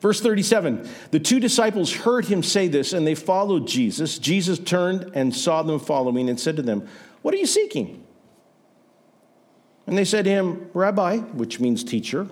Verse 0.00 0.20
37 0.20 0.88
The 1.10 1.20
two 1.20 1.38
disciples 1.38 1.92
heard 1.92 2.24
him 2.24 2.42
say 2.42 2.66
this, 2.66 2.92
and 2.92 3.06
they 3.06 3.14
followed 3.14 3.68
Jesus. 3.68 4.18
Jesus 4.18 4.58
turned 4.58 5.12
and 5.14 5.34
saw 5.34 5.62
them 5.62 5.78
following 5.78 6.28
and 6.28 6.40
said 6.40 6.56
to 6.56 6.62
them, 6.62 6.88
What 7.22 7.34
are 7.34 7.38
you 7.38 7.46
seeking? 7.46 8.04
And 9.88 9.96
they 9.96 10.04
said 10.04 10.26
to 10.26 10.30
him, 10.30 10.70
Rabbi, 10.74 11.16
which 11.16 11.60
means 11.60 11.82
teacher, 11.82 12.28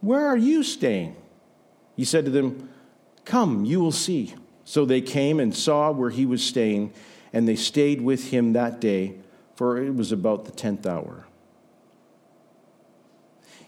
where 0.00 0.28
are 0.28 0.36
you 0.36 0.62
staying? 0.62 1.16
He 1.96 2.04
said 2.04 2.24
to 2.26 2.30
them, 2.30 2.68
Come, 3.24 3.64
you 3.64 3.80
will 3.80 3.90
see. 3.90 4.32
So 4.64 4.84
they 4.84 5.00
came 5.00 5.40
and 5.40 5.52
saw 5.52 5.90
where 5.90 6.10
he 6.10 6.24
was 6.24 6.44
staying, 6.44 6.92
and 7.32 7.48
they 7.48 7.56
stayed 7.56 8.00
with 8.00 8.30
him 8.30 8.52
that 8.52 8.80
day, 8.80 9.16
for 9.56 9.82
it 9.82 9.92
was 9.96 10.12
about 10.12 10.44
the 10.44 10.52
tenth 10.52 10.86
hour. 10.86 11.26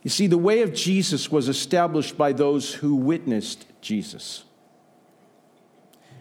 You 0.04 0.10
see, 0.10 0.28
the 0.28 0.38
way 0.38 0.62
of 0.62 0.72
Jesus 0.72 1.32
was 1.32 1.48
established 1.48 2.16
by 2.16 2.32
those 2.32 2.74
who 2.74 2.94
witnessed 2.94 3.66
Jesus. 3.80 4.44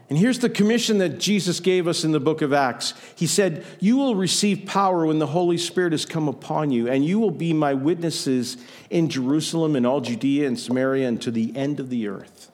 And 0.10 0.18
here's 0.18 0.40
the 0.40 0.50
commission 0.50 1.00
that 1.00 1.20
Jesus 1.20 1.60
gave 1.60 1.86
us 1.86 2.06
in 2.06 2.14
the 2.14 2.20
book 2.20 2.42
of 2.42 2.54
Acts. 2.54 2.94
He 3.16 3.28
said, 3.28 3.66
You 3.80 3.98
will 3.98 4.16
receive 4.16 4.66
power 4.66 5.06
when 5.06 5.20
the 5.20 5.28
Holy 5.28 5.58
Spirit 5.58 5.92
has 5.92 6.06
come 6.06 6.30
upon 6.30 6.72
you, 6.72 6.88
and 6.88 7.06
you 7.06 7.20
will 7.20 7.32
be 7.32 7.52
my 7.52 7.74
witnesses 7.74 8.56
in 8.90 9.10
Jerusalem 9.10 9.76
and 9.76 9.86
all 9.86 10.00
Judea 10.00 10.48
and 10.48 10.58
Samaria 10.58 11.10
and 11.10 11.22
to 11.22 11.32
the 11.32 11.56
end 11.58 11.82
of 11.82 11.90
the 11.90 12.08
earth. 12.08 12.52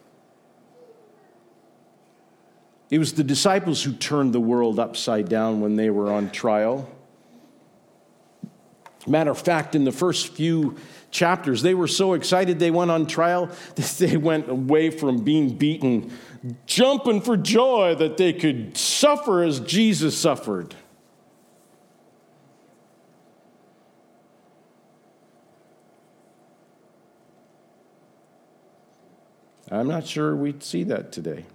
It 2.90 2.98
was 2.98 3.14
the 3.14 3.24
disciples 3.24 3.84
who 3.84 3.94
turned 3.94 4.34
the 4.34 4.40
world 4.40 4.80
upside 4.80 5.30
down 5.30 5.62
when 5.62 5.76
they 5.76 5.90
were 5.90 6.12
on 6.12 6.32
trial. 6.32 6.90
Matter 9.06 9.32
of 9.32 9.40
fact, 9.40 9.76
in 9.76 9.84
the 9.84 9.92
first 9.92 10.30
few 10.34 10.78
chapters, 11.12 11.62
they 11.62 11.74
were 11.74 11.88
so 11.88 12.14
excited 12.14 12.60
they 12.60 12.72
went 12.72 12.90
on 12.90 13.06
trial 13.06 13.50
that 13.76 13.96
they 14.00 14.18
went 14.18 14.50
away 14.50 14.90
from 14.90 15.24
being 15.24 15.58
beaten 15.58 16.12
jumping 16.66 17.22
for 17.22 17.38
joy 17.38 17.96
that 17.96 18.18
they 18.18 18.34
could 18.34 18.78
suffer 18.78 19.44
as 19.44 19.60
Jesus 19.62 20.18
suffered. 20.18 20.76
I'm 29.72 29.88
not 29.88 30.06
sure 30.06 30.36
we'd 30.36 30.62
see 30.62 30.84
that 30.84 31.12
today. 31.12 31.46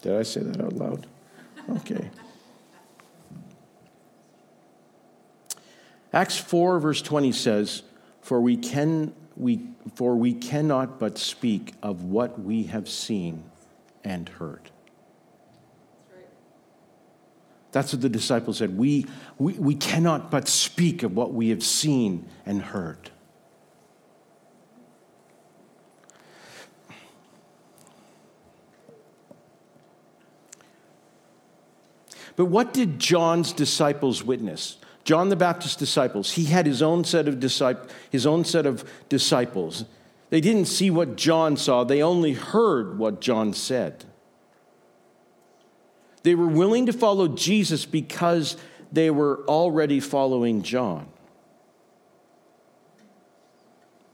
Did 0.00 0.16
I 0.16 0.22
say 0.22 0.40
that 0.40 0.60
out 0.60 0.72
loud? 0.72 1.06
Okay. 1.68 2.10
Acts 6.12 6.36
4, 6.38 6.80
verse 6.80 7.02
20 7.02 7.32
says, 7.32 7.82
For 8.20 8.40
we, 8.40 8.56
can, 8.56 9.14
we, 9.36 9.68
for 9.94 10.16
we 10.16 10.34
cannot 10.34 10.98
but 10.98 11.18
speak 11.18 11.74
of 11.82 12.04
what 12.04 12.40
we 12.40 12.64
have 12.64 12.88
seen 12.88 13.44
and 14.02 14.28
heard. 14.28 14.70
That's 17.72 17.92
what 17.92 18.02
the 18.02 18.08
disciples 18.08 18.58
said. 18.58 18.76
We, 18.76 19.06
we, 19.38 19.52
we 19.52 19.74
cannot 19.76 20.30
but 20.30 20.48
speak 20.48 21.04
of 21.04 21.14
what 21.14 21.32
we 21.32 21.50
have 21.50 21.62
seen 21.62 22.28
and 22.44 22.60
heard. 22.60 23.10
But 32.34 32.46
what 32.46 32.72
did 32.72 32.98
John's 32.98 33.52
disciples 33.52 34.24
witness? 34.24 34.78
John 35.10 35.28
the 35.28 35.34
Baptist's 35.34 35.74
disciples, 35.74 36.30
he 36.30 36.44
had 36.44 36.66
his 36.66 36.82
own 36.82 37.02
set 37.02 37.26
of 37.26 37.40
disciples, 37.40 37.90
his 38.10 38.26
own 38.26 38.44
set 38.44 38.64
of 38.64 38.88
disciples. 39.08 39.84
They 40.28 40.40
didn't 40.40 40.66
see 40.66 40.88
what 40.88 41.16
John 41.16 41.56
saw, 41.56 41.82
they 41.82 42.00
only 42.00 42.32
heard 42.32 42.96
what 42.96 43.20
John 43.20 43.52
said. 43.52 44.04
They 46.22 46.36
were 46.36 46.46
willing 46.46 46.86
to 46.86 46.92
follow 46.92 47.26
Jesus 47.26 47.86
because 47.86 48.56
they 48.92 49.10
were 49.10 49.42
already 49.48 49.98
following 49.98 50.62
John. 50.62 51.08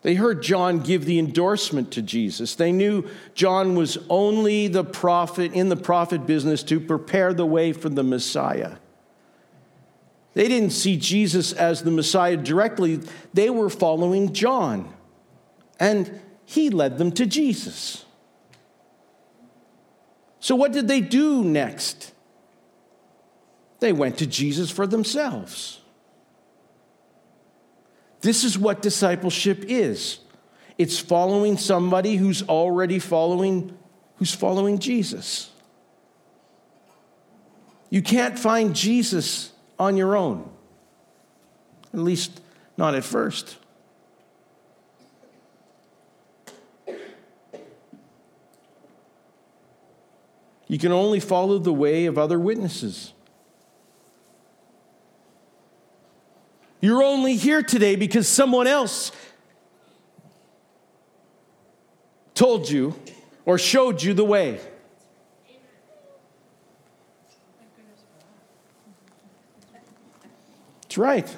They 0.01 0.15
heard 0.15 0.43
John 0.43 0.81
give 0.81 1.05
the 1.05 1.19
endorsement 1.19 1.91
to 1.93 2.01
Jesus. 2.01 2.55
They 2.55 2.73
knew 2.73 3.07
John 3.35 3.75
was 3.75 3.99
only 4.09 4.67
the 4.69 4.83
prophet 4.83 5.53
in 5.53 5.69
the 5.69 5.77
prophet 5.77 6.27
business 6.27 6.63
to 6.63 6.81
prepare 6.81 7.35
the 7.35 7.45
way 7.45 7.75
for 7.75 7.91
the 7.91 8.03
Messiah. 8.03 8.77
They 10.37 10.49
didn't 10.49 10.73
see 10.73 10.99
Jesus 10.99 11.55
as 11.55 11.83
the 11.83 11.91
Messiah 11.91 12.37
directly, 12.37 13.01
they 13.33 13.49
were 13.49 13.71
following 13.71 14.35
John. 14.35 14.93
And 15.81 16.21
he 16.45 16.69
led 16.69 16.99
them 16.99 17.11
to 17.13 17.25
Jesus. 17.25 18.05
So, 20.39 20.55
what 20.55 20.73
did 20.73 20.89
they 20.89 21.01
do 21.01 21.43
next? 21.43 22.13
They 23.81 23.95
went 23.95 24.19
to 24.19 24.27
Jesus 24.27 24.71
for 24.71 24.87
themselves. 24.87 25.81
This 28.21 28.45
is 28.45 28.59
what 28.59 28.83
discipleship 28.83 29.65
is 29.69 30.19
it's 30.77 30.99
following 30.99 31.57
somebody 31.57 32.17
who's 32.17 32.43
already 32.43 32.99
following 32.99 33.75
who's 34.17 34.35
following 34.35 34.81
Jesus. 34.81 35.51
You 37.89 38.03
can't 38.03 38.39
find 38.39 38.77
Jesus 38.77 39.53
on 39.79 39.97
your 39.97 40.17
own. 40.17 40.49
At 41.93 42.01
least 42.01 42.41
not 42.77 42.95
at 42.95 43.05
first. 43.05 43.57
You 50.69 50.79
can 50.79 50.93
only 50.93 51.21
follow 51.21 51.59
the 51.59 51.73
way 51.73 52.07
of 52.07 52.19
other 52.19 52.39
witnesses. 52.39 53.13
You're 56.81 57.03
only 57.03 57.37
here 57.37 57.63
today 57.63 57.97
because 57.97 58.29
someone 58.29 58.67
else 58.67 59.13
told 62.35 62.69
you 62.69 62.95
or 63.45 63.59
showed 63.59 64.03
you 64.03 64.13
the 64.13 64.25
way. 64.25 64.61
That's 70.97 70.99
right. 70.99 71.37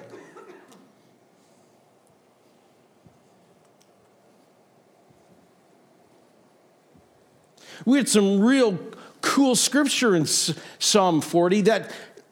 We 7.85 7.99
had 7.99 8.09
some 8.09 8.41
real 8.41 8.79
cool 9.21 9.57
scripture 9.57 10.15
in 10.15 10.27
Psalm 10.27 11.21
40 11.21 11.63
that 11.63 11.91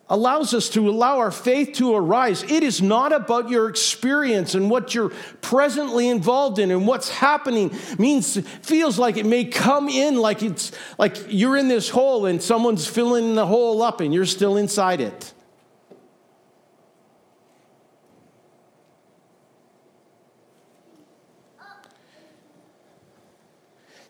allows 0.09 0.55
us 0.55 0.69
to 0.69 0.89
allow 0.89 1.19
our 1.19 1.33
faith 1.33 1.73
to 1.79 1.97
arise. 1.97 2.45
It 2.45 2.63
is 2.63 2.81
not 2.81 3.13
about 3.13 3.49
your 3.49 3.69
experience 3.69 4.55
and 4.55 4.71
what 4.71 4.95
you're 4.95 5.11
presently 5.41 6.09
involved 6.09 6.61
in 6.61 6.71
and 6.71 6.87
what's 6.87 7.11
happening 7.11 7.77
means 7.99 8.39
feels 8.61 9.01
like 9.01 9.17
it 9.17 9.27
may 9.27 9.47
come 9.47 9.89
in 9.89 10.17
like 10.17 10.45
it's 10.45 10.71
like 10.97 11.17
you're 11.29 11.57
in 11.57 11.67
this 11.67 11.89
hole 11.89 12.27
and 12.27 12.41
someone's 12.41 12.87
filling 12.87 13.35
the 13.35 13.47
hole 13.47 13.83
up 13.83 14.01
and 14.01 14.15
you're 14.15 14.27
still 14.27 14.57
inside 14.57 15.01
it. 15.01 15.33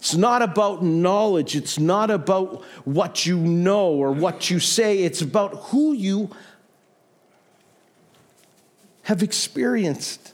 It's 0.07 0.15
not 0.15 0.41
about 0.41 0.85
knowledge. 0.85 1.57
It's 1.57 1.81
not 1.81 2.13
about 2.13 2.63
what 2.85 3.27
you 3.27 3.37
know 3.39 3.89
or 3.89 4.13
what 4.13 4.51
you 4.51 4.61
say. 4.61 4.99
It's 4.99 5.21
about 5.21 5.57
who 5.71 5.95
you 5.95 6.31
have 9.03 9.21
experienced. 9.25 10.33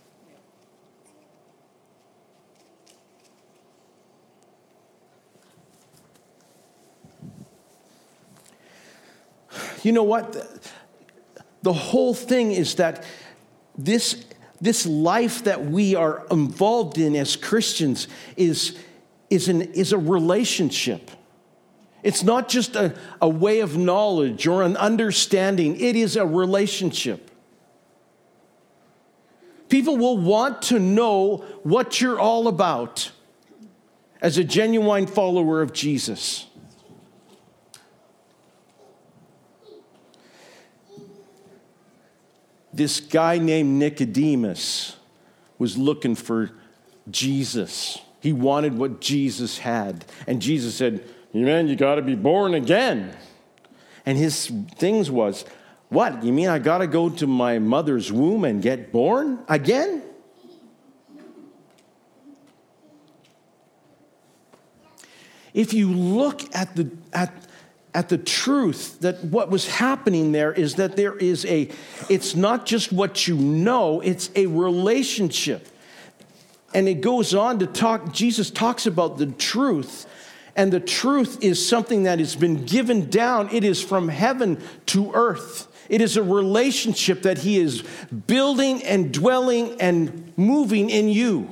You 9.82 9.92
know 9.92 10.02
what? 10.02 10.68
The 11.62 11.72
whole 11.72 12.12
thing 12.12 12.52
is 12.52 12.74
that 12.74 13.06
this, 13.78 14.22
this 14.61 14.85
life 14.85 15.44
that 15.44 15.64
we 15.64 15.94
are 15.94 16.26
involved 16.30 16.98
in 16.98 17.16
as 17.16 17.37
Christians 17.37 18.06
is 18.37 18.76
is, 19.33 19.49
an, 19.49 19.62
is 19.62 19.92
a 19.92 19.99
relationship. 19.99 21.11
It's 22.03 22.23
not 22.23 22.49
just 22.49 22.77
a, 22.77 22.95
a 23.21 23.29
way 23.29 23.61
of 23.61 23.79
knowledge 23.79 24.47
or 24.47 24.62
an 24.62 24.77
understanding, 24.77 25.81
it 25.81 25.97
is 25.97 26.16
a 26.16 26.27
relationship. 26.27 27.31
People 29.68 29.97
will 29.97 30.18
want 30.18 30.61
to 30.62 30.79
know 30.79 31.38
what 31.62 32.01
you're 32.01 32.21
all 32.21 32.47
about 32.47 33.11
as 34.21 34.37
a 34.37 34.45
genuine 34.45 35.07
follower 35.07 35.62
of 35.62 35.73
Jesus. 35.73 36.47
This 42.75 43.01
guy 43.01 43.38
named 43.38 43.79
Nicodemus 43.79 44.97
was 45.59 45.79
looking 45.79 46.14
for 46.14 46.51
Jesus. 47.11 47.99
He 48.22 48.32
wanted 48.32 48.78
what 48.78 49.00
Jesus 49.00 49.58
had. 49.58 50.04
And 50.28 50.40
Jesus 50.40 50.76
said, 50.76 51.02
Man, 51.35 51.66
you 51.66 51.74
got 51.74 51.96
to 51.96 52.02
be 52.02 52.14
born 52.14 52.54
again. 52.54 53.16
And 54.06 54.16
his 54.16 54.46
things 54.76 55.11
was, 55.11 55.44
What? 55.88 56.22
You 56.22 56.32
mean 56.32 56.48
I 56.48 56.61
got 56.61 56.78
to 56.78 56.87
go 56.87 57.11
to 57.11 57.26
my 57.26 57.58
mother's 57.58 58.12
womb 58.12 58.44
and 58.44 58.62
get 58.62 58.92
born 58.92 59.40
again? 59.48 60.04
If 65.52 65.74
you 65.74 65.92
look 65.92 66.42
at 66.54 66.76
the, 66.76 66.92
at, 67.12 67.35
at 67.92 68.08
the 68.08 68.18
truth 68.18 69.00
that 69.00 69.24
what 69.24 69.50
was 69.50 69.66
happening 69.66 70.30
there 70.30 70.52
is 70.52 70.76
that 70.76 70.94
there 70.94 71.16
is 71.16 71.44
a, 71.46 71.68
it's 72.08 72.37
not 72.37 72.66
just 72.66 72.92
what 72.92 73.26
you 73.26 73.35
know, 73.35 74.00
it's 74.00 74.30
a 74.37 74.46
relationship. 74.46 75.66
And 76.74 76.88
it 76.88 77.00
goes 77.00 77.35
on 77.35 77.58
to 77.58 77.66
talk, 77.66 78.12
Jesus 78.12 78.50
talks 78.50 78.87
about 78.87 79.18
the 79.18 79.26
truth. 79.26 80.06
And 80.56 80.72
the 80.72 80.80
truth 80.80 81.42
is 81.42 81.66
something 81.66 82.02
that 82.04 82.18
has 82.18 82.37
been 82.37 82.64
given 82.64 83.08
down, 83.08 83.48
it 83.52 83.64
is 83.64 83.82
from 83.82 84.08
heaven 84.08 84.62
to 84.87 85.12
earth. 85.12 85.68
It 85.88 86.00
is 86.00 86.16
a 86.16 86.22
relationship 86.22 87.22
that 87.22 87.38
He 87.38 87.58
is 87.58 87.82
building 88.26 88.82
and 88.82 89.12
dwelling 89.12 89.80
and 89.80 90.32
moving 90.37 90.90
in 90.90 91.08
you. 91.08 91.48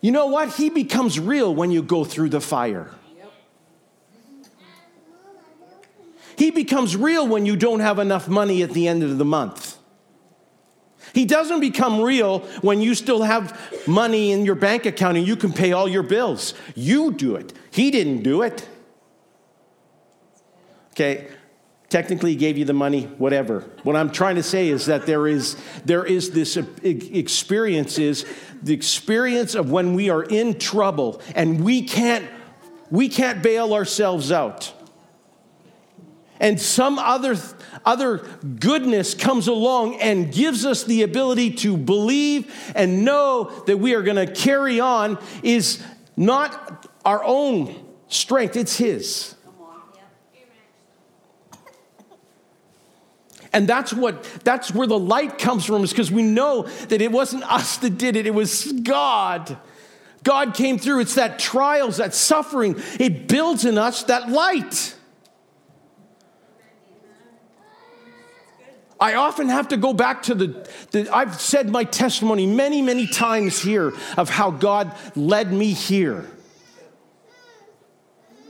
You 0.00 0.12
know 0.12 0.26
what? 0.26 0.50
He 0.50 0.70
becomes 0.70 1.18
real 1.18 1.54
when 1.54 1.70
you 1.70 1.82
go 1.82 2.04
through 2.04 2.28
the 2.30 2.40
fire. 2.40 2.90
He 6.36 6.50
becomes 6.50 6.96
real 6.96 7.26
when 7.26 7.46
you 7.46 7.56
don't 7.56 7.80
have 7.80 7.98
enough 7.98 8.28
money 8.28 8.62
at 8.62 8.70
the 8.70 8.88
end 8.88 9.02
of 9.02 9.18
the 9.18 9.24
month. 9.24 9.75
He 11.16 11.24
doesn't 11.24 11.60
become 11.60 12.02
real 12.02 12.40
when 12.60 12.82
you 12.82 12.94
still 12.94 13.22
have 13.22 13.58
money 13.88 14.32
in 14.32 14.44
your 14.44 14.54
bank 14.54 14.84
account 14.84 15.16
and 15.16 15.26
you 15.26 15.34
can 15.34 15.50
pay 15.50 15.72
all 15.72 15.88
your 15.88 16.02
bills. 16.02 16.52
You 16.74 17.10
do 17.10 17.36
it. 17.36 17.54
He 17.70 17.90
didn't 17.90 18.22
do 18.22 18.42
it. 18.42 18.68
Okay, 20.90 21.28
technically 21.88 22.32
he 22.32 22.36
gave 22.36 22.58
you 22.58 22.66
the 22.66 22.74
money, 22.74 23.04
whatever. 23.16 23.60
What 23.82 23.96
I'm 23.96 24.12
trying 24.12 24.34
to 24.34 24.42
say 24.42 24.68
is 24.68 24.84
that 24.86 25.06
there 25.06 25.26
is, 25.26 25.56
there 25.86 26.04
is 26.04 26.32
this 26.32 26.58
experience 26.82 27.98
is 27.98 28.26
the 28.62 28.74
experience 28.74 29.54
of 29.54 29.70
when 29.70 29.94
we 29.94 30.10
are 30.10 30.22
in 30.22 30.58
trouble 30.58 31.22
and 31.34 31.64
we 31.64 31.80
can't, 31.80 32.28
we 32.90 33.08
can't 33.08 33.42
bail 33.42 33.72
ourselves 33.72 34.30
out. 34.30 34.70
And 36.40 36.60
some 36.60 36.98
other, 36.98 37.36
other 37.84 38.18
goodness 38.60 39.14
comes 39.14 39.48
along 39.48 40.00
and 40.00 40.32
gives 40.32 40.64
us 40.64 40.84
the 40.84 41.02
ability 41.02 41.52
to 41.52 41.76
believe 41.76 42.72
and 42.74 43.04
know 43.04 43.44
that 43.66 43.78
we 43.78 43.94
are 43.94 44.02
going 44.02 44.24
to 44.24 44.32
carry 44.32 44.80
on 44.80 45.18
is 45.42 45.82
not 46.16 46.86
our 47.04 47.22
own 47.24 47.74
strength, 48.08 48.56
it's 48.56 48.76
His. 48.76 49.34
And 53.52 53.66
that's 53.66 53.90
what 53.90 54.22
that's 54.44 54.74
where 54.74 54.86
the 54.86 54.98
light 54.98 55.38
comes 55.38 55.64
from, 55.64 55.82
is 55.82 55.90
because 55.90 56.12
we 56.12 56.22
know 56.22 56.64
that 56.64 57.00
it 57.00 57.10
wasn't 57.10 57.42
us 57.50 57.78
that 57.78 57.96
did 57.96 58.14
it, 58.14 58.26
it 58.26 58.34
was 58.34 58.70
God. 58.82 59.56
God 60.24 60.52
came 60.54 60.76
through. 60.76 61.00
It's 61.00 61.14
that 61.14 61.38
trials, 61.38 61.96
that 61.96 62.12
suffering, 62.12 62.74
it 63.00 63.28
builds 63.28 63.64
in 63.64 63.78
us 63.78 64.02
that 64.04 64.28
light. 64.28 64.94
I 68.98 69.14
often 69.14 69.48
have 69.48 69.68
to 69.68 69.76
go 69.76 69.92
back 69.92 70.22
to 70.24 70.34
the, 70.34 70.68
the, 70.90 71.14
I've 71.14 71.40
said 71.40 71.68
my 71.68 71.84
testimony 71.84 72.46
many, 72.46 72.80
many 72.80 73.06
times 73.06 73.60
here 73.60 73.92
of 74.16 74.30
how 74.30 74.50
God 74.50 74.96
led 75.14 75.52
me 75.52 75.72
here. 75.72 76.26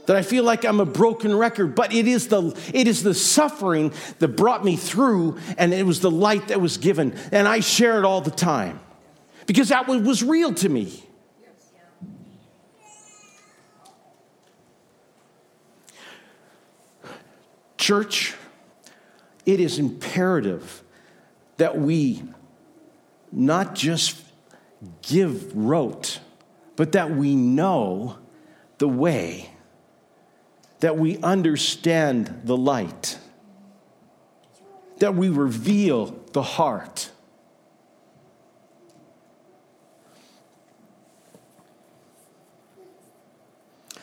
That 0.05 0.15
I 0.15 0.21
feel 0.21 0.45
like 0.45 0.63
I'm 0.63 0.79
a 0.79 0.85
broken 0.85 1.35
record, 1.35 1.75
but 1.75 1.93
it 1.93 2.07
is 2.07 2.29
the, 2.29 2.57
it 2.73 2.87
is 2.87 3.03
the 3.03 3.13
suffering 3.13 3.91
that 4.19 4.29
brought 4.29 4.63
me 4.63 4.77
through, 4.77 5.37
and 5.57 5.73
it 5.73 5.85
was 5.85 5.99
the 5.99 6.11
light 6.11 6.47
that 6.47 6.61
was 6.61 6.77
given. 6.77 7.13
And 7.33 7.45
I 7.45 7.59
share 7.59 7.99
it 7.99 8.05
all 8.05 8.21
the 8.21 8.31
time 8.31 8.79
because 9.47 9.67
that 9.69 9.85
was 9.87 10.23
real 10.23 10.53
to 10.53 10.69
me. 10.69 11.03
Church, 17.77 18.33
it 19.47 19.61
is 19.61 19.79
imperative 19.79 20.83
that 21.55 21.79
we 21.79 22.21
not 23.31 23.73
just 23.73 24.21
give 25.01 25.55
rote, 25.55 26.19
but 26.75 26.91
that 26.91 27.11
we 27.11 27.33
know 27.33 28.17
the 28.77 28.89
way, 28.89 29.49
that 30.81 30.97
we 30.97 31.17
understand 31.19 32.41
the 32.43 32.57
light, 32.57 33.17
that 34.97 35.15
we 35.15 35.29
reveal 35.29 36.07
the 36.33 36.43
heart. 36.43 37.09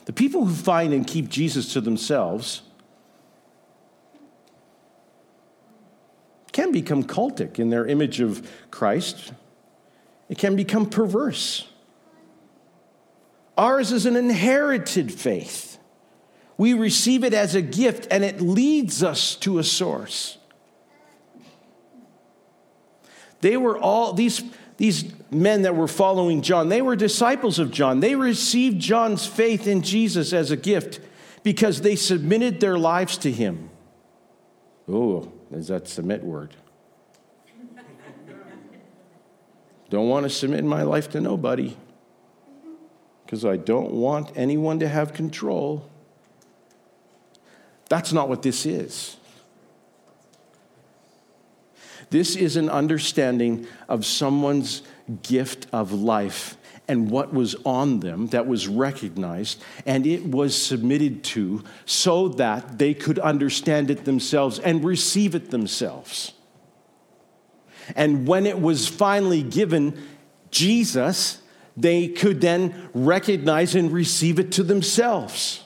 The 0.06 0.12
people 0.14 0.46
who 0.46 0.54
find 0.54 0.94
and 0.94 1.06
keep 1.06 1.28
Jesus 1.28 1.74
to 1.74 1.82
themselves 1.82 2.62
can 6.54 6.70
become 6.70 7.02
cultic 7.02 7.58
in 7.58 7.68
their 7.68 7.84
image 7.84 8.20
of 8.20 8.48
Christ. 8.70 9.32
It 10.28 10.38
can 10.38 10.54
become 10.54 10.88
perverse. 10.88 11.68
Ours 13.58 13.90
is 13.90 14.06
an 14.06 14.14
inherited 14.14 15.12
faith. 15.12 15.78
We 16.56 16.72
receive 16.72 17.24
it 17.24 17.34
as 17.34 17.56
a 17.56 17.60
gift 17.60 18.06
and 18.08 18.22
it 18.24 18.40
leads 18.40 19.02
us 19.02 19.34
to 19.36 19.58
a 19.58 19.64
source. 19.64 20.38
They 23.40 23.56
were 23.56 23.76
all, 23.76 24.12
these, 24.12 24.40
these 24.76 25.12
men 25.32 25.62
that 25.62 25.74
were 25.74 25.88
following 25.88 26.40
John, 26.40 26.68
they 26.68 26.82
were 26.82 26.94
disciples 26.94 27.58
of 27.58 27.72
John. 27.72 27.98
They 27.98 28.14
received 28.14 28.80
John's 28.80 29.26
faith 29.26 29.66
in 29.66 29.82
Jesus 29.82 30.32
as 30.32 30.52
a 30.52 30.56
gift 30.56 31.00
because 31.42 31.80
they 31.80 31.96
submitted 31.96 32.60
their 32.60 32.78
lives 32.78 33.18
to 33.18 33.32
him. 33.32 33.70
Oh, 34.88 35.32
is 35.50 35.68
that 35.68 35.88
submit 35.88 36.22
word. 36.22 36.54
don't 39.90 40.08
want 40.08 40.24
to 40.24 40.30
submit 40.30 40.64
my 40.64 40.82
life 40.82 41.10
to 41.10 41.20
nobody 41.20 41.76
because 43.24 43.44
I 43.44 43.56
don't 43.56 43.92
want 43.92 44.32
anyone 44.34 44.80
to 44.80 44.88
have 44.88 45.12
control. 45.12 45.88
That's 47.88 48.12
not 48.12 48.28
what 48.28 48.42
this 48.42 48.66
is. 48.66 49.16
This 52.10 52.36
is 52.36 52.56
an 52.56 52.68
understanding 52.68 53.66
of 53.88 54.04
someone's 54.04 54.82
gift 55.22 55.66
of 55.72 55.92
life 55.92 56.56
and 56.86 57.10
what 57.10 57.32
was 57.32 57.54
on 57.64 58.00
them 58.00 58.26
that 58.28 58.46
was 58.46 58.68
recognized, 58.68 59.62
and 59.86 60.06
it 60.06 60.26
was 60.26 60.60
submitted 60.60 61.24
to 61.24 61.64
so 61.86 62.28
that 62.28 62.78
they 62.78 62.92
could 62.92 63.18
understand 63.18 63.90
it 63.90 64.04
themselves 64.04 64.58
and 64.58 64.84
receive 64.84 65.34
it 65.34 65.50
themselves. 65.50 66.32
And 67.96 68.26
when 68.26 68.46
it 68.46 68.60
was 68.60 68.88
finally 68.88 69.42
given 69.42 70.00
Jesus, 70.50 71.40
they 71.76 72.08
could 72.08 72.40
then 72.40 72.88
recognize 72.94 73.74
and 73.74 73.90
receive 73.90 74.38
it 74.38 74.52
to 74.52 74.62
themselves. 74.62 75.62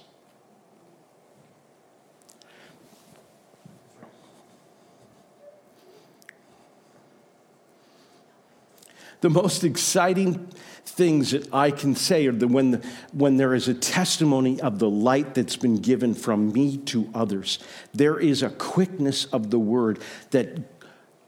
The 9.20 9.30
most 9.30 9.64
exciting 9.64 10.48
things 10.88 11.30
that 11.30 11.52
I 11.54 11.70
can 11.70 11.94
say 11.94 12.26
or 12.26 12.32
the, 12.32 12.48
when, 12.48 12.72
the, 12.72 12.86
when 13.12 13.36
there 13.36 13.54
is 13.54 13.68
a 13.68 13.74
testimony 13.74 14.60
of 14.60 14.78
the 14.78 14.90
light 14.90 15.34
that's 15.34 15.56
been 15.56 15.76
given 15.76 16.14
from 16.14 16.52
me 16.52 16.78
to 16.78 17.08
others. 17.14 17.58
There 17.94 18.18
is 18.18 18.42
a 18.42 18.50
quickness 18.50 19.26
of 19.26 19.50
the 19.50 19.58
word 19.58 20.00
that, 20.30 20.58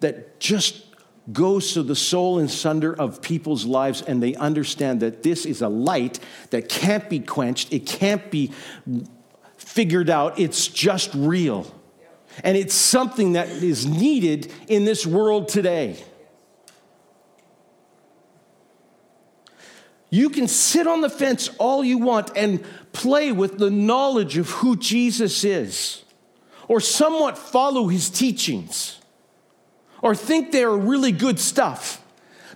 that 0.01 0.41
just 0.41 0.87
goes 1.33 1.75
to 1.75 1.83
the 1.83 1.95
soul 1.95 2.39
and 2.39 2.51
sunder 2.51 2.99
of 2.99 3.23
people's 3.23 3.65
lives, 3.65 4.03
and 4.03 4.23
they 4.23 4.35
understand 4.35 5.01
that 5.01 5.23
this 5.23 5.47
is 5.47 5.63
a 5.63 5.69
light 5.69 6.19
that 6.51 6.69
can't 6.69 7.09
be 7.09 7.21
quenched, 7.21 7.73
it 7.73 7.87
can't 7.87 8.31
be 8.31 8.51
figured 9.57 10.11
out, 10.11 10.39
it's 10.39 10.67
just 10.67 11.11
real. 11.15 11.73
And 12.43 12.57
it's 12.57 12.75
something 12.75 13.33
that 13.33 13.49
is 13.49 13.87
needed 13.87 14.53
in 14.69 14.85
this 14.85 15.07
world 15.07 15.49
today. 15.49 16.03
You 20.11 20.29
can 20.29 20.49
sit 20.49 20.89
on 20.89 21.01
the 21.01 21.09
fence 21.09 21.49
all 21.59 21.85
you 21.85 21.99
want 21.99 22.33
and 22.37 22.65
play 22.93 23.31
with 23.31 23.59
the 23.59 23.71
knowledge 23.71 24.37
of 24.37 24.51
who 24.51 24.77
Jesus 24.77 25.45
is, 25.45 26.03
or 26.67 26.81
somewhat 26.81 27.39
follow 27.39 27.87
his 27.87 28.11
teachings, 28.11 28.99
or 30.03 30.17
think 30.17 30.51
they 30.51 30.65
are 30.65 30.77
really 30.77 31.13
good 31.13 31.39
stuff. 31.39 32.05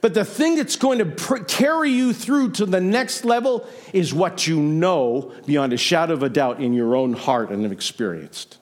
But 0.00 0.12
the 0.12 0.24
thing 0.24 0.56
that's 0.56 0.76
going 0.76 0.98
to 0.98 1.06
pr- 1.06 1.44
carry 1.44 1.90
you 1.90 2.12
through 2.12 2.50
to 2.52 2.66
the 2.66 2.80
next 2.80 3.24
level 3.24 3.66
is 3.92 4.12
what 4.12 4.46
you 4.46 4.60
know 4.60 5.32
beyond 5.46 5.72
a 5.72 5.78
shadow 5.78 6.12
of 6.12 6.22
a 6.22 6.28
doubt 6.28 6.60
in 6.60 6.74
your 6.74 6.94
own 6.94 7.14
heart 7.14 7.50
and 7.50 7.62
have 7.62 7.72
experienced. 7.72 8.58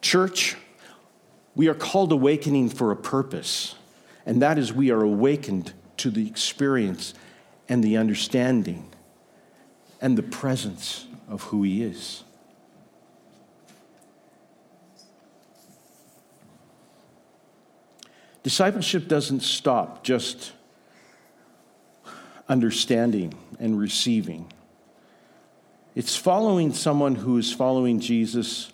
Church, 0.00 0.56
we 1.56 1.68
are 1.68 1.74
called 1.74 2.12
awakening 2.12 2.68
for 2.68 2.92
a 2.92 2.96
purpose 2.96 3.74
and 4.26 4.42
that 4.42 4.58
is 4.58 4.72
we 4.72 4.90
are 4.90 5.02
awakened 5.02 5.72
to 5.98 6.10
the 6.10 6.26
experience 6.26 7.14
and 7.68 7.82
the 7.82 7.96
understanding 7.96 8.88
and 10.00 10.18
the 10.18 10.22
presence 10.22 11.06
of 11.28 11.42
who 11.44 11.62
He 11.62 11.82
is. 11.82 12.24
Discipleship 18.42 19.06
doesn't 19.06 19.40
stop 19.40 20.02
just 20.02 20.52
understanding 22.48 23.34
and 23.60 23.78
receiving. 23.78 24.52
It's 25.94 26.16
following 26.16 26.72
someone 26.72 27.14
who 27.14 27.38
is 27.38 27.52
following 27.52 28.00
Jesus 28.00 28.70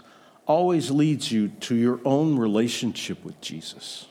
always 0.46 0.90
leads 0.90 1.30
you 1.30 1.48
to 1.48 1.74
your 1.74 2.00
own 2.04 2.38
relationship 2.38 3.22
with 3.24 3.38
Jesus. 3.40 4.06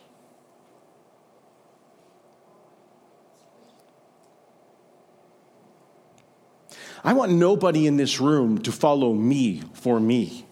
I 7.07 7.13
want 7.13 7.31
nobody 7.31 7.87
in 7.87 7.95
this 7.95 8.19
room 8.19 8.57
to 8.63 8.71
follow 8.73 9.13
me 9.13 9.61
for 9.71 9.97
me. 9.97 10.45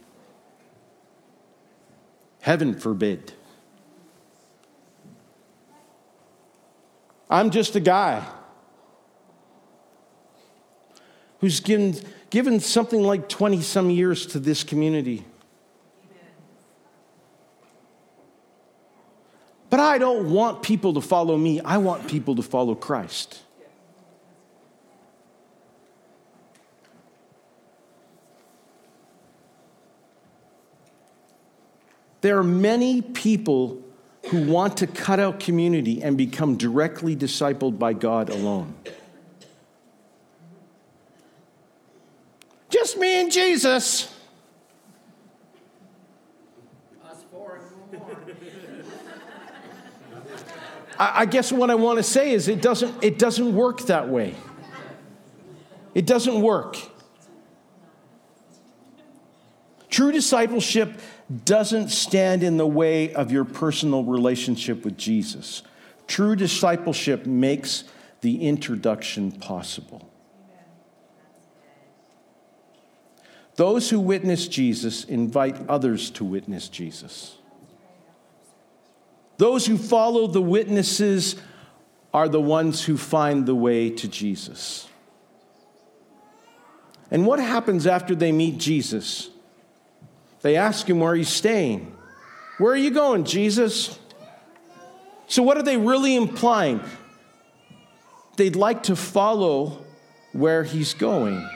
Heaven 2.39 2.79
forbid. 2.79 3.33
I'm 7.29 7.49
just 7.49 7.75
a 7.75 7.81
guy 7.81 8.25
who's 11.41 11.59
given, 11.59 11.95
given 12.29 12.61
something 12.61 13.03
like 13.03 13.27
20 13.27 13.61
some 13.61 13.89
years 13.89 14.25
to 14.27 14.39
this 14.39 14.63
community. 14.63 15.25
But 19.69 19.81
I 19.81 19.97
don't 19.97 20.31
want 20.31 20.63
people 20.63 20.93
to 20.93 21.01
follow 21.01 21.35
me, 21.35 21.59
I 21.59 21.75
want 21.79 22.07
people 22.07 22.33
to 22.37 22.41
follow 22.41 22.75
Christ. 22.75 23.41
There 32.25 32.39
are 32.39 32.43
many 32.43 33.03
people 33.03 33.83
who 34.29 34.47
want 34.47 34.77
to 34.77 34.87
cut 34.87 35.19
out 35.19 35.39
community 35.39 36.01
and 36.01 36.17
become 36.17 36.57
directly 36.57 37.15
discipled 37.15 37.77
by 37.77 37.93
God 37.93 38.31
alone. 38.31 38.73
Just 42.67 42.97
me 42.97 43.21
and 43.21 43.31
Jesus. 43.31 44.11
I 50.97 51.27
guess 51.27 51.51
what 51.51 51.69
I 51.69 51.75
want 51.75 51.97
to 51.97 52.03
say 52.03 52.31
is 52.31 52.47
it 52.47 52.59
doesn't, 52.59 53.03
it 53.03 53.19
doesn't 53.19 53.53
work 53.53 53.81
that 53.81 54.09
way. 54.09 54.33
It 55.93 56.07
doesn't 56.07 56.41
work. 56.41 56.75
True 59.91 60.11
discipleship 60.11 60.99
doesn't 61.43 61.89
stand 61.89 62.43
in 62.43 62.57
the 62.57 62.67
way 62.67 63.13
of 63.13 63.31
your 63.31 63.45
personal 63.45 64.03
relationship 64.03 64.85
with 64.85 64.97
Jesus. 64.97 65.63
True 66.07 66.35
discipleship 66.35 67.25
makes 67.25 67.83
the 68.21 68.47
introduction 68.47 69.31
possible. 69.31 70.09
Those 73.55 73.89
who 73.89 73.99
witness 73.99 74.47
Jesus 74.47 75.03
invite 75.05 75.69
others 75.69 76.09
to 76.11 76.25
witness 76.25 76.67
Jesus. 76.67 77.35
Those 79.37 79.65
who 79.65 79.77
follow 79.77 80.27
the 80.27 80.41
witnesses 80.41 81.35
are 82.13 82.29
the 82.29 82.41
ones 82.41 82.83
who 82.83 82.97
find 82.97 83.45
the 83.45 83.55
way 83.55 83.89
to 83.89 84.07
Jesus. 84.07 84.87
And 87.11 87.25
what 87.25 87.39
happens 87.39 87.87
after 87.87 88.15
they 88.15 88.31
meet 88.31 88.57
Jesus? 88.57 89.29
They 90.41 90.55
ask 90.55 90.87
him 90.89 90.99
where 90.99 91.15
he's 91.15 91.29
staying. 91.29 91.95
Where 92.57 92.73
are 92.73 92.77
you 92.77 92.91
going, 92.91 93.25
Jesus? 93.25 93.97
So, 95.27 95.43
what 95.43 95.57
are 95.57 95.63
they 95.63 95.77
really 95.77 96.15
implying? 96.15 96.81
They'd 98.37 98.55
like 98.55 98.83
to 98.83 98.95
follow 98.95 99.85
where 100.33 100.63
he's 100.63 100.93
going. 100.93 101.49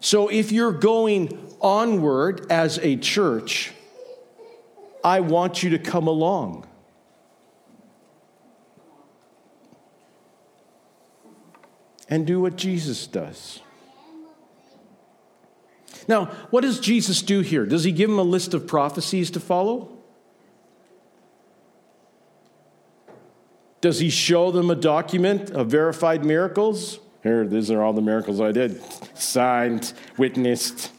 So, 0.00 0.28
if 0.28 0.52
you're 0.52 0.72
going 0.72 1.38
onward 1.60 2.46
as 2.50 2.78
a 2.78 2.96
church, 2.96 3.72
I 5.02 5.20
want 5.20 5.62
you 5.62 5.70
to 5.70 5.78
come 5.78 6.06
along. 6.06 6.66
And 12.08 12.26
do 12.26 12.40
what 12.40 12.56
Jesus 12.56 13.06
does. 13.06 13.60
Now, 16.06 16.26
what 16.50 16.62
does 16.62 16.80
Jesus 16.80 17.22
do 17.22 17.40
here? 17.40 17.66
Does 17.66 17.84
he 17.84 17.92
give 17.92 18.10
them 18.10 18.18
a 18.18 18.22
list 18.22 18.54
of 18.54 18.66
prophecies 18.66 19.30
to 19.32 19.40
follow? 19.40 19.90
Does 23.80 23.98
he 23.98 24.10
show 24.10 24.50
them 24.50 24.70
a 24.70 24.74
document 24.74 25.50
of 25.50 25.68
verified 25.68 26.24
miracles? 26.24 26.98
Here, 27.22 27.46
these 27.46 27.70
are 27.70 27.82
all 27.82 27.92
the 27.92 28.02
miracles 28.02 28.40
I 28.40 28.52
did. 28.52 28.80
Signed, 29.14 29.92
witnessed. 30.16 30.90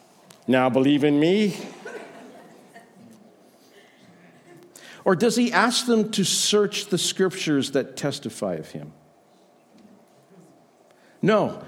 Now 0.47 0.69
believe 0.69 1.03
in 1.03 1.19
me. 1.19 1.57
Or 5.03 5.15
does 5.15 5.35
he 5.35 5.51
ask 5.51 5.85
them 5.85 6.11
to 6.11 6.23
search 6.23 6.87
the 6.87 6.97
scriptures 6.97 7.71
that 7.71 7.95
testify 7.95 8.55
of 8.55 8.71
him? 8.71 8.91
No. 11.21 11.63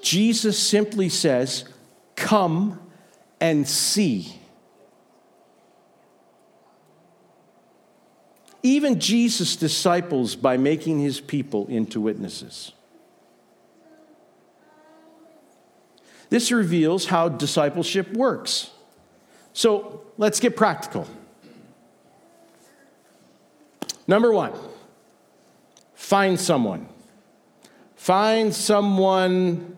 Jesus 0.00 0.58
simply 0.58 1.08
says, 1.08 1.64
Come 2.18 2.80
and 3.40 3.66
see. 3.66 4.34
Even 8.64 8.98
Jesus 8.98 9.54
disciples 9.54 10.34
by 10.34 10.56
making 10.56 10.98
his 10.98 11.20
people 11.20 11.68
into 11.68 12.00
witnesses. 12.00 12.72
This 16.28 16.50
reveals 16.50 17.06
how 17.06 17.28
discipleship 17.28 18.12
works. 18.12 18.72
So 19.52 20.02
let's 20.18 20.40
get 20.40 20.56
practical. 20.56 21.06
Number 24.08 24.32
one, 24.32 24.54
find 25.94 26.38
someone. 26.38 26.88
Find 27.94 28.52
someone 28.52 29.77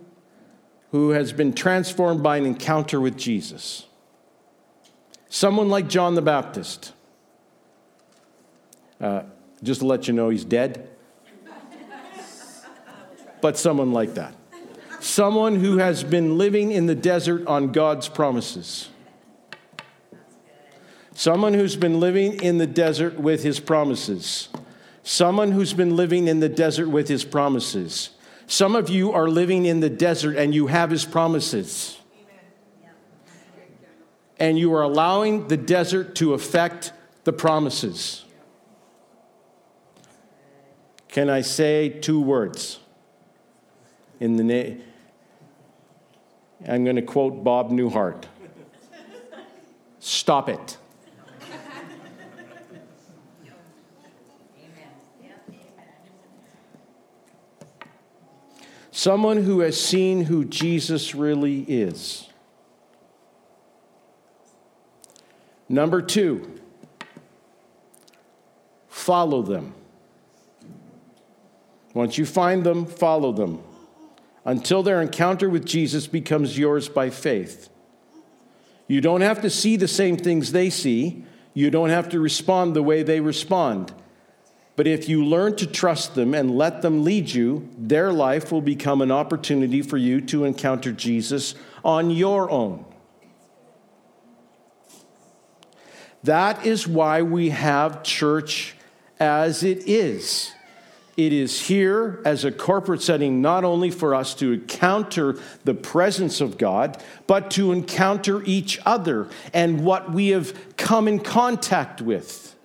who 0.91 1.11
has 1.11 1.33
been 1.33 1.53
transformed 1.53 2.23
by 2.23 2.37
an 2.37 2.47
encounter 2.47 3.01
with 3.01 3.17
Jesus. 3.17 3.87
Someone 5.29 5.69
like 5.69 5.89
John 5.89 6.17
the 6.17 6.23
Baptist. 6.23 6.93
Uh, 9.01 9.23
just 9.63 9.81
to 9.81 9.87
let 9.87 10.09
you 10.09 10.15
know, 10.15 10.29
he's 10.29 10.45
dead. 10.45 10.89
but 13.41 13.57
someone 13.57 13.93
like 13.93 14.15
that. 14.15 14.35
Someone 14.99 15.57
who 15.57 15.79
has 15.79 16.05
been 16.05 16.37
living 16.37 16.73
in 16.73 16.87
the 16.87 16.95
desert 16.95 17.47
on 17.47 17.73
God's 17.73 18.09
promises. 18.09 18.89
Someone 21.15 21.55
who's 21.55 21.77
been 21.77 22.01
living 22.01 22.43
in 22.43 22.59
the 22.59 22.67
desert 22.67 23.19
with 23.19 23.43
his 23.43 23.61
promises. 23.61 24.49
Someone 25.03 25.53
who's 25.53 25.73
been 25.73 25.97
living 25.97 26.29
in 26.29 26.41
the 26.41 26.49
desert 26.49 26.89
with 26.89 27.09
his 27.09 27.25
promises. 27.25 28.11
Some 28.51 28.75
of 28.75 28.91
you 28.91 29.13
are 29.13 29.29
living 29.29 29.65
in 29.65 29.79
the 29.79 29.89
desert 29.89 30.37
and 30.37 30.53
you 30.53 30.67
have 30.67 30.91
his 30.91 31.05
promises. 31.05 31.97
And 34.41 34.59
you 34.59 34.75
are 34.75 34.83
allowing 34.83 35.47
the 35.47 35.57
desert 35.57 36.17
to 36.17 36.35
affect 36.35 36.93
the 37.23 37.33
promises. 37.33 38.25
Can 41.07 41.31
I 41.31 41.43
say 41.43 41.91
two 41.91 42.21
words? 42.21 42.81
In 44.19 44.35
the 44.35 44.43
name, 44.43 44.83
I'm 46.69 46.83
going 46.83 46.97
to 46.97 47.03
quote 47.03 47.45
Bob 47.45 47.71
Newhart. 47.71 48.25
Stop 50.01 50.49
it. 50.49 50.77
Someone 59.01 59.45
who 59.45 59.61
has 59.61 59.81
seen 59.81 60.25
who 60.25 60.45
Jesus 60.45 61.15
really 61.15 61.63
is. 61.63 62.29
Number 65.71 66.03
two, 66.03 66.61
follow 68.89 69.41
them. 69.41 69.73
Once 71.95 72.19
you 72.19 72.27
find 72.27 72.63
them, 72.63 72.85
follow 72.85 73.33
them 73.33 73.63
until 74.45 74.83
their 74.83 75.01
encounter 75.01 75.49
with 75.49 75.65
Jesus 75.65 76.07
becomes 76.07 76.59
yours 76.59 76.91
by 76.91 77.09
faith. 77.09 77.71
You 78.87 79.01
don't 79.01 79.23
have 79.23 79.41
to 79.41 79.49
see 79.49 79.77
the 79.77 79.89
same 79.89 80.19
things 80.19 80.53
they 80.53 80.69
see, 80.69 81.25
you 81.55 81.71
don't 81.71 81.89
have 81.89 82.11
to 82.11 82.21
respond 82.21 82.77
the 82.77 82.83
way 82.83 83.03
they 83.03 83.21
respond. 83.21 83.95
But 84.81 84.87
if 84.87 85.11
you 85.11 85.27
learn 85.27 85.57
to 85.57 85.67
trust 85.67 86.15
them 86.15 86.33
and 86.33 86.57
let 86.57 86.81
them 86.81 87.05
lead 87.05 87.29
you, 87.29 87.69
their 87.77 88.15
life 88.15 88.51
will 88.51 88.63
become 88.63 89.03
an 89.03 89.11
opportunity 89.11 89.83
for 89.83 89.99
you 89.99 90.23
to 90.23 90.47
encounter 90.47 90.91
Jesus 90.91 91.55
on 91.85 92.09
your 92.09 92.51
own. 92.51 92.87
That 96.23 96.65
is 96.65 96.89
why 96.89 97.21
we 97.21 97.51
have 97.51 98.03
church 98.03 98.75
as 99.19 99.63
it 99.63 99.87
is. 99.87 100.51
It 101.15 101.35
is 101.35 101.61
here 101.61 102.23
as 102.25 102.47
a 102.47 102.51
corporate 102.51 103.03
setting, 103.03 103.43
not 103.43 103.65
only 103.65 103.91
for 103.91 104.15
us 104.15 104.33
to 104.37 104.55
encounter 104.55 105.39
the 105.63 105.75
presence 105.75 106.41
of 106.41 106.57
God, 106.57 106.97
but 107.27 107.51
to 107.51 107.73
encounter 107.73 108.43
each 108.45 108.81
other 108.87 109.29
and 109.53 109.85
what 109.85 110.11
we 110.11 110.29
have 110.29 110.79
come 110.79 111.07
in 111.07 111.21
contact 111.21 112.01
with. 112.01 112.57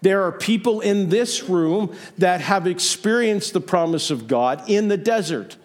There 0.00 0.22
are 0.22 0.32
people 0.32 0.80
in 0.80 1.08
this 1.08 1.48
room 1.48 1.94
that 2.18 2.40
have 2.40 2.66
experienced 2.66 3.52
the 3.52 3.60
promise 3.60 4.10
of 4.10 4.28
God 4.28 4.62
in 4.68 4.88
the 4.88 4.96
desert. 4.96 5.56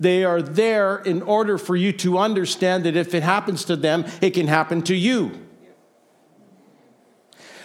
They 0.00 0.24
are 0.24 0.42
there 0.42 0.96
in 0.98 1.22
order 1.22 1.58
for 1.58 1.76
you 1.76 1.92
to 1.94 2.18
understand 2.18 2.84
that 2.84 2.96
if 2.96 3.14
it 3.14 3.22
happens 3.22 3.64
to 3.66 3.76
them, 3.76 4.04
it 4.20 4.30
can 4.30 4.48
happen 4.48 4.82
to 4.82 4.94
you. 4.94 5.32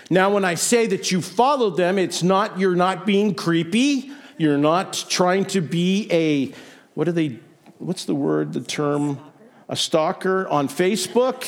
Now, 0.09 0.33
when 0.33 0.45
I 0.45 0.55
say 0.55 0.87
that 0.87 1.11
you 1.11 1.21
follow 1.21 1.69
them, 1.69 1.97
it's 1.97 2.23
not, 2.23 2.59
you're 2.59 2.75
not 2.75 3.05
being 3.05 3.33
creepy. 3.33 4.11
You're 4.37 4.57
not 4.57 5.05
trying 5.09 5.45
to 5.45 5.61
be 5.61 6.07
a, 6.11 6.53
what 6.93 7.07
are 7.07 7.11
they, 7.11 7.39
what's 7.79 8.05
the 8.05 8.15
word, 8.15 8.53
the 8.53 8.61
term? 8.61 9.19
A 9.67 9.75
stalker 9.75 10.47
on 10.47 10.69
Facebook? 10.69 11.45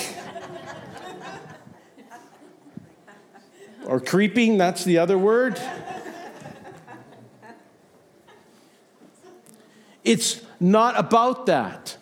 Or 3.90 4.00
creeping, 4.00 4.60
that's 4.60 4.84
the 4.84 5.00
other 5.00 5.18
word. 5.18 5.60
It's 10.04 10.42
not 10.60 10.98
about 10.98 11.48
that. 11.48 11.98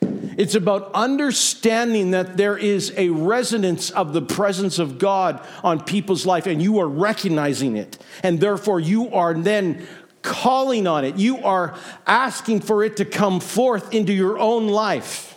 It's 0.00 0.56
about 0.56 0.90
understanding 0.94 2.10
that 2.10 2.36
there 2.36 2.56
is 2.56 2.92
a 2.96 3.10
resonance 3.10 3.90
of 3.90 4.12
the 4.12 4.22
presence 4.22 4.80
of 4.80 4.98
God 4.98 5.46
on 5.62 5.84
people's 5.84 6.26
life, 6.26 6.46
and 6.46 6.60
you 6.60 6.80
are 6.80 6.88
recognizing 6.88 7.76
it. 7.76 8.02
And 8.24 8.40
therefore, 8.40 8.80
you 8.80 9.14
are 9.14 9.32
then 9.32 9.86
calling 10.22 10.88
on 10.88 11.04
it. 11.04 11.18
You 11.18 11.38
are 11.44 11.78
asking 12.04 12.62
for 12.62 12.82
it 12.82 12.96
to 12.96 13.04
come 13.04 13.38
forth 13.38 13.94
into 13.94 14.12
your 14.12 14.40
own 14.40 14.66
life. 14.66 15.31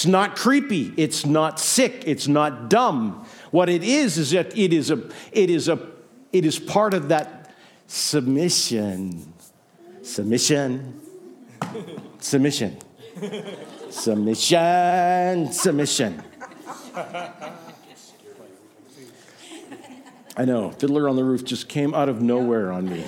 It's 0.00 0.06
not 0.06 0.34
creepy. 0.34 0.94
It's 0.96 1.26
not 1.26 1.60
sick. 1.60 2.04
It's 2.06 2.26
not 2.26 2.70
dumb. 2.70 3.26
What 3.50 3.68
it 3.68 3.82
is 3.82 4.16
is 4.16 4.30
that 4.30 4.56
it 4.56 4.72
is 4.72 4.90
a 4.90 5.10
it 5.30 5.50
is 5.50 5.68
a 5.68 5.78
it 6.32 6.46
is 6.46 6.58
part 6.58 6.94
of 6.94 7.10
that 7.10 7.54
submission. 7.86 9.30
Submission. 10.00 10.98
Submission. 12.18 12.78
Submission. 13.90 15.52
Submission. 15.52 16.22
I 20.34 20.44
know, 20.46 20.70
Fiddler 20.70 21.10
on 21.10 21.16
the 21.16 21.24
Roof 21.24 21.44
just 21.44 21.68
came 21.68 21.92
out 21.92 22.08
of 22.08 22.22
nowhere 22.22 22.72
on 22.72 22.88
me. 22.88 23.04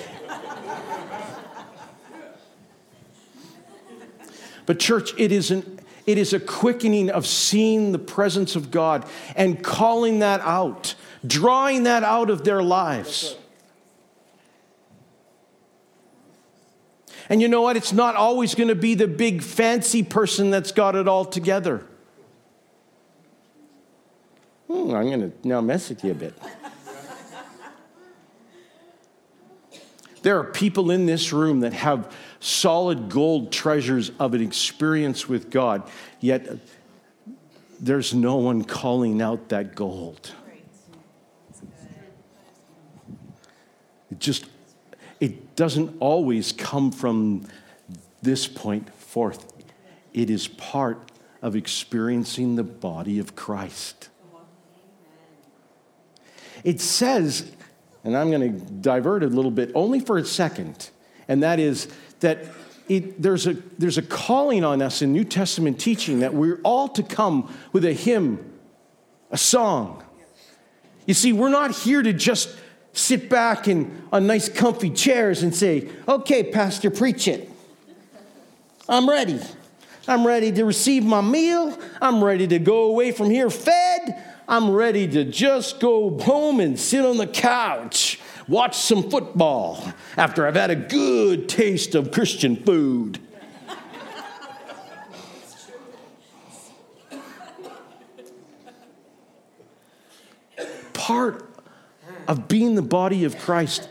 But, 4.65 4.79
church, 4.79 5.13
it 5.17 5.31
is, 5.31 5.51
an, 5.51 5.72
it 6.05 6.17
is 6.17 6.33
a 6.33 6.39
quickening 6.39 7.09
of 7.09 7.25
seeing 7.25 7.91
the 7.91 7.99
presence 7.99 8.55
of 8.55 8.71
God 8.71 9.05
and 9.35 9.63
calling 9.63 10.19
that 10.19 10.41
out, 10.41 10.95
drawing 11.25 11.83
that 11.83 12.03
out 12.03 12.29
of 12.29 12.43
their 12.43 12.61
lives. 12.61 13.35
And 17.29 17.41
you 17.41 17.47
know 17.47 17.61
what? 17.61 17.77
It's 17.77 17.93
not 17.93 18.15
always 18.15 18.53
going 18.53 18.67
to 18.67 18.75
be 18.75 18.95
the 18.95 19.07
big 19.07 19.41
fancy 19.41 20.03
person 20.03 20.51
that's 20.51 20.71
got 20.71 20.95
it 20.95 21.07
all 21.07 21.23
together. 21.23 21.85
Hmm, 24.67 24.93
I'm 24.93 25.05
going 25.05 25.31
to 25.31 25.47
now 25.47 25.61
mess 25.61 25.89
with 25.89 26.03
you 26.03 26.11
a 26.11 26.15
bit. 26.15 26.33
There 30.23 30.39
are 30.39 30.45
people 30.45 30.89
in 30.89 31.05
this 31.05 31.33
room 31.33 31.59
that 31.59 31.73
have 31.73 32.13
solid 32.43 33.09
gold 33.09 33.51
treasures 33.51 34.11
of 34.19 34.33
an 34.33 34.41
experience 34.41 35.29
with 35.29 35.49
God, 35.49 35.89
yet 36.19 36.57
there's 37.79 38.13
no 38.13 38.35
one 38.35 38.63
calling 38.63 39.21
out 39.21 39.49
that 39.49 39.75
gold. 39.75 40.31
It 44.11 44.19
just 44.19 44.45
it 45.19 45.55
doesn't 45.55 45.95
always 46.01 46.51
come 46.51 46.91
from 46.91 47.47
this 48.21 48.45
point 48.45 48.93
forth. 48.93 49.53
It 50.13 50.29
is 50.29 50.47
part 50.49 51.11
of 51.41 51.55
experiencing 51.55 52.55
the 52.55 52.63
body 52.63 53.19
of 53.19 53.35
Christ. 53.35 54.09
It 56.63 56.81
says, 56.81 57.51
and 58.03 58.15
I'm 58.17 58.31
going 58.31 58.53
to 58.53 58.73
divert 58.73 59.23
a 59.23 59.27
little 59.27 59.51
bit 59.51 59.71
only 59.75 59.99
for 59.99 60.17
a 60.17 60.25
second, 60.25 60.89
and 61.27 61.41
that 61.43 61.59
is 61.59 61.87
that 62.23 62.45
it, 62.89 63.21
there's, 63.21 63.47
a, 63.47 63.53
there's 63.77 63.97
a 63.97 64.01
calling 64.01 64.65
on 64.65 64.81
us 64.81 65.01
in 65.01 65.13
New 65.13 65.23
Testament 65.23 65.79
teaching 65.79 66.19
that 66.19 66.33
we're 66.33 66.59
all 66.63 66.89
to 66.89 67.03
come 67.03 67.53
with 67.71 67.85
a 67.85 67.93
hymn, 67.93 68.59
a 69.31 69.37
song. 69.37 70.03
You 71.05 71.13
see, 71.13 71.31
we're 71.31 71.49
not 71.49 71.71
here 71.71 72.01
to 72.01 72.11
just 72.11 72.49
sit 72.93 73.29
back 73.29 73.67
in 73.67 74.03
on 74.11 74.27
nice 74.27 74.49
comfy 74.49 74.89
chairs 74.89 75.43
and 75.43 75.55
say, 75.55 75.89
okay, 76.07 76.43
Pastor, 76.43 76.89
preach 76.89 77.27
it. 77.27 77.49
I'm 78.87 79.09
ready. 79.09 79.39
I'm 80.07 80.27
ready 80.27 80.51
to 80.51 80.65
receive 80.65 81.05
my 81.05 81.21
meal. 81.21 81.77
I'm 82.01 82.23
ready 82.23 82.47
to 82.47 82.59
go 82.59 82.83
away 82.83 83.11
from 83.11 83.29
here 83.29 83.49
fed. 83.49 84.21
I'm 84.47 84.71
ready 84.71 85.07
to 85.07 85.23
just 85.23 85.79
go 85.79 86.19
home 86.19 86.59
and 86.59 86.77
sit 86.77 87.05
on 87.05 87.17
the 87.17 87.27
couch, 87.27 88.19
watch 88.47 88.75
some 88.75 89.09
football 89.09 89.83
after 90.17 90.47
I've 90.47 90.55
had 90.55 90.71
a 90.71 90.75
good 90.75 91.49
taste 91.49 91.95
of 91.95 92.11
Christian 92.11 92.55
food. 92.55 93.19
Part 100.93 101.49
of 102.27 102.47
being 102.47 102.75
the 102.75 102.81
body 102.81 103.25
of 103.25 103.37
Christ 103.37 103.89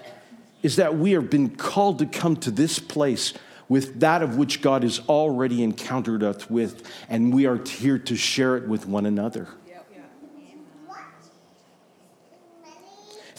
is 0.63 0.77
that 0.77 0.97
we 0.97 1.13
have 1.13 1.29
been 1.29 1.51
called 1.51 1.99
to 1.99 2.07
come 2.07 2.37
to 2.37 2.51
this 2.51 2.79
place 2.79 3.35
with 3.69 4.01
that 4.01 4.23
of 4.23 4.37
which 4.37 4.63
God 4.63 4.83
has 4.83 5.01
already 5.09 5.63
encountered 5.63 6.23
us 6.23 6.49
with, 6.49 6.89
and 7.09 7.33
we 7.33 7.47
are 7.47 7.57
here 7.65 7.99
to 7.99 8.17
share 8.17 8.57
it 8.57 8.69
with 8.69 8.87
one 8.87 9.07
another. 9.07 9.49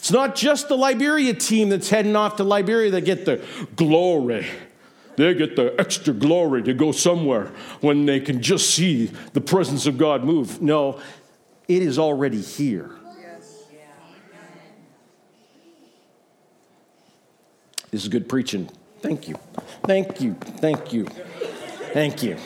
It's 0.04 0.12
not 0.12 0.34
just 0.34 0.68
the 0.68 0.76
Liberia 0.76 1.32
team 1.32 1.70
that's 1.70 1.88
heading 1.88 2.14
off 2.14 2.36
to 2.36 2.44
Liberia 2.44 2.90
that 2.90 3.06
get 3.06 3.24
the 3.24 3.42
glory. 3.74 4.46
They 5.16 5.32
get 5.32 5.56
the 5.56 5.74
extra 5.78 6.12
glory 6.12 6.62
to 6.64 6.74
go 6.74 6.92
somewhere 6.92 7.50
when 7.80 8.04
they 8.04 8.20
can 8.20 8.42
just 8.42 8.74
see 8.74 9.06
the 9.32 9.40
presence 9.40 9.86
of 9.86 9.96
God 9.96 10.22
move. 10.22 10.60
No, 10.60 11.00
it 11.68 11.80
is 11.80 11.98
already 11.98 12.42
here. 12.42 12.90
This 17.90 18.02
is 18.02 18.08
good 18.08 18.28
preaching. 18.28 18.68
Thank 19.00 19.26
you. 19.26 19.36
Thank 19.84 20.20
you. 20.20 20.34
Thank 20.34 20.92
you. 20.92 21.06
Thank 21.94 22.22
you. 22.22 22.36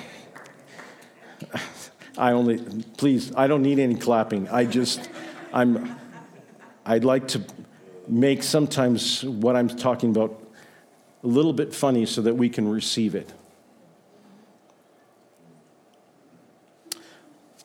I 2.16 2.30
only, 2.30 2.58
please, 2.98 3.34
I 3.34 3.48
don't 3.48 3.62
need 3.62 3.80
any 3.80 3.96
clapping. 3.96 4.48
I 4.48 4.64
just, 4.64 5.10
I'm, 5.52 5.97
I'd 6.88 7.04
like 7.04 7.28
to 7.28 7.42
make 8.08 8.42
sometimes 8.42 9.22
what 9.22 9.56
I'm 9.56 9.68
talking 9.68 10.08
about 10.08 10.42
a 11.22 11.26
little 11.26 11.52
bit 11.52 11.74
funny 11.74 12.06
so 12.06 12.22
that 12.22 12.34
we 12.34 12.48
can 12.48 12.66
receive 12.66 13.14
it. 13.14 13.30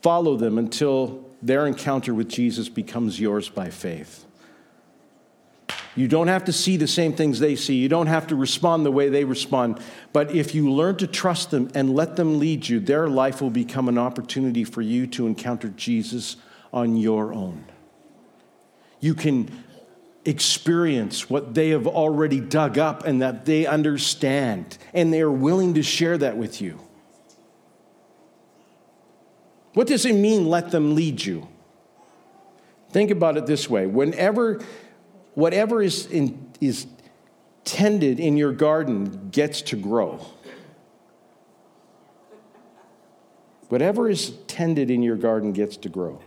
Follow 0.01 0.35
them 0.35 0.57
until 0.57 1.23
their 1.41 1.65
encounter 1.65 2.13
with 2.13 2.27
Jesus 2.27 2.67
becomes 2.67 3.17
yours 3.17 3.47
by 3.47 3.69
faith. 3.69 4.25
You 5.95 6.09
don't 6.09 6.27
have 6.27 6.43
to 6.45 6.51
see 6.51 6.75
the 6.75 6.87
same 6.87 7.13
things 7.13 7.39
they 7.39 7.55
see. 7.55 7.75
You 7.75 7.87
don't 7.87 8.07
have 8.07 8.27
to 8.27 8.35
respond 8.35 8.85
the 8.85 8.91
way 8.91 9.07
they 9.07 9.23
respond. 9.23 9.79
But 10.11 10.35
if 10.35 10.53
you 10.53 10.69
learn 10.69 10.97
to 10.97 11.07
trust 11.07 11.49
them 11.49 11.71
and 11.73 11.95
let 11.95 12.17
them 12.17 12.39
lead 12.39 12.67
you, 12.67 12.81
their 12.81 13.07
life 13.07 13.41
will 13.41 13.51
become 13.51 13.87
an 13.87 13.97
opportunity 13.97 14.65
for 14.65 14.81
you 14.81 15.07
to 15.07 15.27
encounter 15.27 15.69
Jesus 15.69 16.35
on 16.73 16.97
your 16.97 17.33
own. 17.33 17.63
You 19.03 19.13
can 19.13 19.51
experience 20.23 21.29
what 21.29 21.53
they 21.53 21.71
have 21.71 21.87
already 21.87 22.39
dug 22.39 22.77
up 22.77 23.05
and 23.05 23.21
that 23.21 23.43
they 23.43 23.65
understand, 23.65 24.77
and 24.93 25.11
they 25.11 25.19
are 25.19 25.29
willing 25.29 25.73
to 25.73 25.83
share 25.83 26.17
that 26.19 26.37
with 26.37 26.61
you. 26.61 26.79
What 29.73 29.87
does 29.87 30.05
it 30.05 30.13
mean, 30.13 30.47
let 30.47 30.71
them 30.71 30.95
lead 30.95 31.25
you? 31.25 31.49
Think 32.91 33.11
about 33.11 33.35
it 33.35 33.45
this 33.45 33.69
way 33.69 33.87
whenever 33.87 34.61
whatever 35.33 35.81
is, 35.81 36.05
in, 36.05 36.53
is 36.61 36.87
tended 37.65 38.21
in 38.21 38.37
your 38.37 38.53
garden 38.53 39.27
gets 39.31 39.61
to 39.63 39.75
grow. 39.75 40.25
Whatever 43.67 44.09
is 44.09 44.29
tended 44.47 44.89
in 44.89 45.03
your 45.03 45.17
garden 45.17 45.51
gets 45.51 45.75
to 45.75 45.89
grow. 45.89 46.21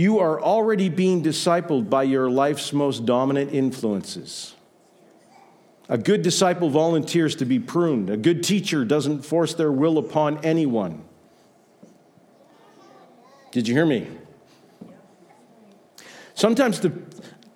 You 0.00 0.20
are 0.20 0.40
already 0.40 0.88
being 0.88 1.22
discipled 1.22 1.90
by 1.90 2.04
your 2.04 2.30
life's 2.30 2.72
most 2.72 3.04
dominant 3.04 3.52
influences. 3.52 4.54
A 5.90 5.98
good 5.98 6.22
disciple 6.22 6.70
volunteers 6.70 7.36
to 7.36 7.44
be 7.44 7.58
pruned. 7.58 8.08
A 8.08 8.16
good 8.16 8.42
teacher 8.42 8.86
doesn't 8.86 9.26
force 9.26 9.52
their 9.52 9.70
will 9.70 9.98
upon 9.98 10.42
anyone. 10.42 11.04
Did 13.52 13.68
you 13.68 13.74
hear 13.74 13.84
me? 13.84 14.08
Sometimes 16.32 16.80
the, 16.80 16.94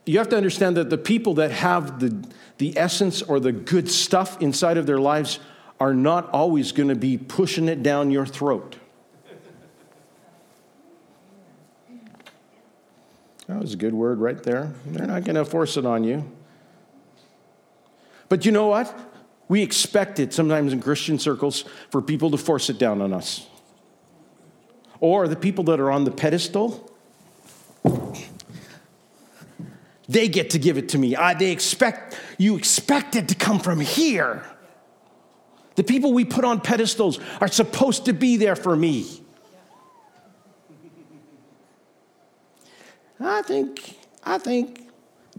you 0.05 0.19
have 0.19 0.29
to 0.29 0.37
understand 0.37 0.77
that 0.77 0.91
the 0.91 0.99
people 0.99 1.33
that 1.37 1.51
have 1.51 1.99
the, 1.99 2.29
the 2.59 2.77
essence 2.77 3.23
or 3.23 3.41
the 3.41 3.53
good 3.53 3.91
stuff 3.91 4.39
inside 4.43 4.77
of 4.77 4.85
their 4.85 5.01
lives 5.01 5.39
are 5.81 5.95
not 5.95 6.29
always 6.29 6.73
going 6.73 6.91
to 6.91 6.95
be 6.95 7.17
pushing 7.17 7.69
it 7.69 7.83
down 7.83 8.11
your 8.11 8.27
throat. 8.27 8.77
That 13.47 13.61
was 13.61 13.75
a 13.75 13.77
good 13.77 13.95
word 13.95 14.21
right 14.21 14.43
there. 14.43 14.73
They're 14.87 15.07
not 15.07 15.25
going 15.25 15.37
to 15.37 15.45
force 15.45 15.77
it 15.77 15.85
on 15.85 16.05
you. 16.05 16.31
But 18.29 18.47
you 18.47 18.53
know 18.53 18.69
what? 18.69 18.93
We 19.49 19.63
expect 19.63 20.19
it 20.19 20.33
sometimes 20.33 20.73
in 20.73 20.81
Christian 20.81 21.19
circles 21.19 21.65
for 21.91 22.01
people 22.01 22.31
to 22.31 22.39
force 22.39 22.71
it 22.71 22.79
down 22.79 23.03
on 23.03 23.13
us. 23.13 23.47
Or 25.01 25.29
the 25.29 25.37
people 25.37 25.65
that 25.65 25.81
are 25.81 25.91
on 25.91 26.05
the 26.05 26.11
pedestal, 26.11 26.91
they 30.09 30.29
get 30.29 30.51
to 30.51 30.59
give 30.59 30.79
it 30.79 30.89
to 30.91 30.99
me. 30.99 31.15
I, 31.15 31.35
they 31.35 31.53
expect, 31.53 32.19
you 32.39 32.57
expect 32.57 33.15
it 33.17 33.29
to 33.29 33.35
come 33.35 33.59
from 33.59 33.81
here. 33.81 34.43
The 35.75 35.85
people 35.85 36.15
we 36.15 36.25
put 36.25 36.45
on 36.45 36.61
pedestals 36.61 37.21
are 37.41 37.49
supposed 37.49 38.07
to 38.07 38.15
be 38.15 38.37
there 38.39 38.57
for 38.57 38.75
me. 38.75 39.24
I 43.21 43.43
think, 43.43 43.97
I 44.25 44.39
think 44.39 44.89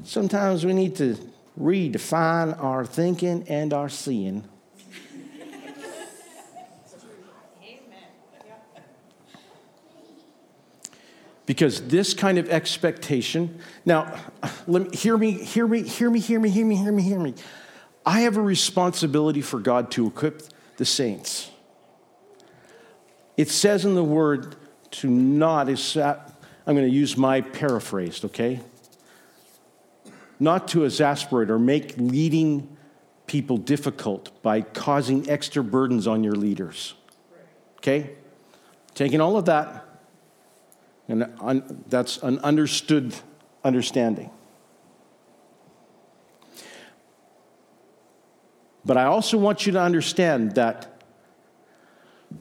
sometimes 0.03 0.65
we 0.65 0.73
need 0.73 0.95
to 0.97 1.17
redefine 1.59 2.61
our 2.61 2.85
thinking 2.85 3.45
and 3.47 3.73
our 3.73 3.89
seeing. 3.89 4.43
Because 11.45 11.87
this 11.89 12.15
kind 12.15 12.39
of 12.39 12.49
expectation, 12.49 13.59
now, 13.85 14.19
let 14.65 14.89
me, 14.89 14.97
hear 14.97 15.15
me, 15.15 15.31
hear 15.31 15.67
me, 15.67 15.83
hear 15.83 16.09
me, 16.09 16.19
hear 16.19 16.39
me, 16.39 16.49
hear 16.49 16.65
me, 16.65 16.75
hear 16.75 16.91
me, 16.91 17.03
hear 17.03 17.19
me. 17.19 17.35
I 18.03 18.21
have 18.21 18.37
a 18.37 18.41
responsibility 18.41 19.41
for 19.41 19.59
God 19.59 19.91
to 19.91 20.07
equip 20.07 20.41
the 20.77 20.85
saints. 20.85 21.51
It 23.37 23.49
says 23.49 23.85
in 23.85 23.93
the 23.93 24.03
word 24.03 24.55
to 24.91 25.09
not, 25.09 25.69
I'm 26.67 26.75
going 26.75 26.87
to 26.87 26.93
use 26.93 27.15
my 27.15 27.41
paraphrased, 27.41 28.25
okay? 28.25 28.59
Not 30.39 30.67
to 30.69 30.83
exasperate 30.83 31.49
or 31.49 31.59
make 31.59 31.95
leading 31.97 32.75
people 33.27 33.57
difficult 33.57 34.41
by 34.41 34.61
causing 34.61 35.29
extra 35.29 35.63
burdens 35.63 36.07
on 36.07 36.23
your 36.23 36.35
leaders. 36.35 36.95
Okay? 37.77 38.11
Taking 38.93 39.21
all 39.21 39.37
of 39.37 39.45
that, 39.45 39.85
and 41.07 41.31
un, 41.39 41.83
that's 41.87 42.17
an 42.17 42.39
understood 42.39 43.13
understanding. 43.63 44.31
But 48.83 48.97
I 48.97 49.05
also 49.05 49.37
want 49.37 49.65
you 49.65 49.71
to 49.73 49.81
understand 49.81 50.55
that 50.55 51.01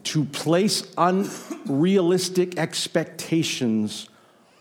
to 0.03 0.25
place 0.25 0.91
unrealistic 0.97 2.57
expectations 2.57 4.09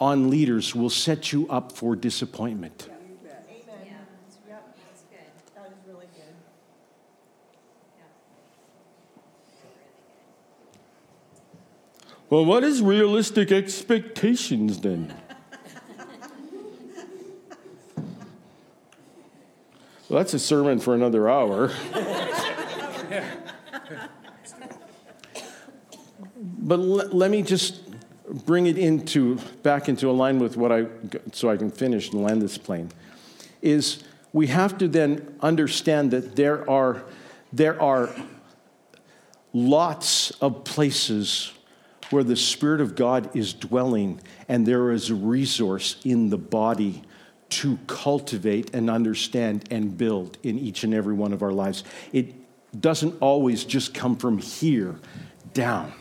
on 0.00 0.30
leaders 0.30 0.74
will 0.74 0.90
set 0.90 1.32
you 1.32 1.48
up 1.48 1.72
for 1.72 1.94
disappointment. 1.94 2.88
Well, 12.34 12.44
what 12.44 12.64
is 12.64 12.82
realistic 12.82 13.52
expectations 13.52 14.80
then? 14.80 15.14
well, 20.08 20.18
that's 20.18 20.34
a 20.34 20.40
sermon 20.40 20.80
for 20.80 20.96
another 20.96 21.28
hour. 21.28 21.70
but 26.36 26.80
l- 26.80 27.08
let 27.12 27.30
me 27.30 27.42
just 27.42 27.83
bring 28.46 28.66
it 28.66 28.78
into 28.78 29.36
back 29.62 29.88
into 29.88 30.10
line 30.10 30.38
with 30.38 30.56
what 30.56 30.72
I 30.72 30.86
so 31.32 31.50
I 31.50 31.56
can 31.56 31.70
finish 31.70 32.10
and 32.10 32.22
land 32.22 32.42
this 32.42 32.58
plane. 32.58 32.90
Is 33.62 34.04
we 34.32 34.48
have 34.48 34.76
to 34.78 34.88
then 34.88 35.36
understand 35.40 36.10
that 36.10 36.36
there 36.36 36.68
are 36.68 37.04
there 37.52 37.80
are 37.80 38.14
lots 39.52 40.32
of 40.40 40.64
places 40.64 41.52
where 42.10 42.24
the 42.24 42.36
Spirit 42.36 42.80
of 42.80 42.94
God 42.94 43.34
is 43.34 43.54
dwelling, 43.54 44.20
and 44.48 44.66
there 44.66 44.90
is 44.90 45.10
a 45.10 45.14
resource 45.14 45.96
in 46.04 46.28
the 46.30 46.38
body 46.38 47.02
to 47.50 47.78
cultivate 47.86 48.74
and 48.74 48.90
understand 48.90 49.66
and 49.70 49.96
build 49.96 50.38
in 50.42 50.58
each 50.58 50.84
and 50.84 50.92
every 50.92 51.14
one 51.14 51.32
of 51.32 51.42
our 51.42 51.52
lives. 51.52 51.84
It 52.12 52.34
doesn't 52.80 53.16
always 53.20 53.64
just 53.64 53.94
come 53.94 54.16
from 54.16 54.38
here 54.38 54.96
down, 55.52 55.92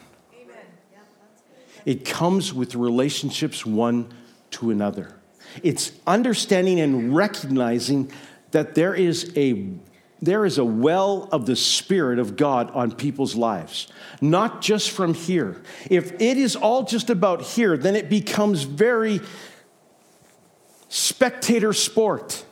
it 1.86 2.05
comes 2.05 2.53
with 2.53 2.75
relationships 2.75 3.65
one 3.65 4.13
to 4.51 4.71
another. 4.71 5.15
It's 5.61 5.91
understanding 6.07 6.79
and 6.79 7.15
recognizing 7.15 8.11
that 8.51 8.75
there 8.75 8.95
is 8.95 9.31
a 9.36 9.69
there 10.21 10.45
is 10.45 10.57
a 10.57 10.63
well 10.63 11.27
of 11.34 11.45
the 11.45 11.55
Spirit 11.57 12.17
of 12.17 12.38
God 12.38 12.71
on 12.71 12.93
people's 12.93 13.36
lives, 13.36 13.91
not 14.21 14.61
just 14.61 14.91
from 14.91 15.13
here. 15.13 15.61
If 15.89 16.13
it 16.13 16.38
is 16.38 16.55
all 16.55 16.84
just 16.84 17.09
about 17.09 17.41
here, 17.41 17.75
then 17.75 17.97
it 17.97 18.09
becomes 18.09 18.63
very 18.63 19.19
spectator 20.88 21.73
sport. 21.73 22.45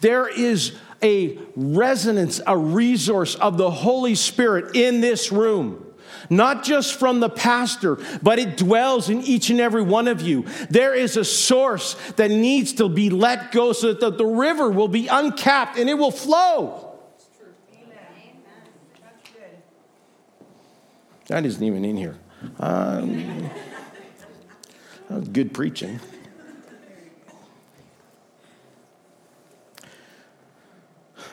There 0.00 0.28
is 0.28 0.76
a 1.02 1.38
resonance, 1.56 2.42
a 2.46 2.58
resource 2.58 3.36
of 3.36 3.56
the 3.56 3.70
Holy 3.70 4.14
Spirit 4.14 4.76
in 4.76 5.00
this 5.00 5.32
room 5.32 5.89
not 6.30 6.62
just 6.62 6.98
from 6.98 7.20
the 7.20 7.28
pastor, 7.28 7.98
but 8.22 8.38
it 8.38 8.56
dwells 8.56 9.10
in 9.10 9.20
each 9.22 9.50
and 9.50 9.60
every 9.60 9.82
one 9.82 10.08
of 10.08 10.22
you. 10.22 10.46
There 10.70 10.94
is 10.94 11.16
a 11.16 11.24
source 11.24 11.94
that 12.12 12.30
needs 12.30 12.72
to 12.74 12.88
be 12.88 13.10
let 13.10 13.50
go 13.52 13.72
so 13.72 13.92
that 13.92 14.16
the 14.16 14.24
river 14.24 14.70
will 14.70 14.88
be 14.88 15.08
uncapped 15.08 15.76
and 15.76 15.90
it 15.90 15.94
will 15.94 16.12
flow. 16.12 16.86
That 21.26 21.44
isn't 21.44 21.62
even 21.62 21.84
in 21.84 21.96
here. 21.96 22.16
Um, 22.58 23.50
good 25.32 25.52
preaching. 25.52 26.00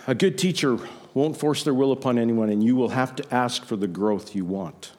A 0.06 0.16
good 0.16 0.38
teacher 0.38 0.80
won't 1.18 1.36
force 1.36 1.64
their 1.64 1.74
will 1.74 1.92
upon 1.92 2.18
anyone, 2.18 2.50
and 2.50 2.64
you 2.64 2.76
will 2.76 2.90
have 2.90 3.16
to 3.16 3.34
ask 3.34 3.66
for 3.66 3.76
the 3.76 3.88
growth 3.88 4.36
you 4.36 4.46
want. 4.46 4.92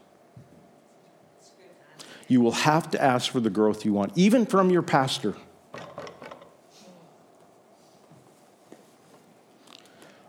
You 2.27 2.41
will 2.41 2.53
have 2.53 2.91
to 2.91 3.03
ask 3.03 3.31
for 3.31 3.41
the 3.41 3.51
growth 3.51 3.85
you 3.85 3.93
want, 3.93 4.13
even 4.17 4.45
from 4.45 4.71
your 4.71 4.83
pastor. 4.83 5.35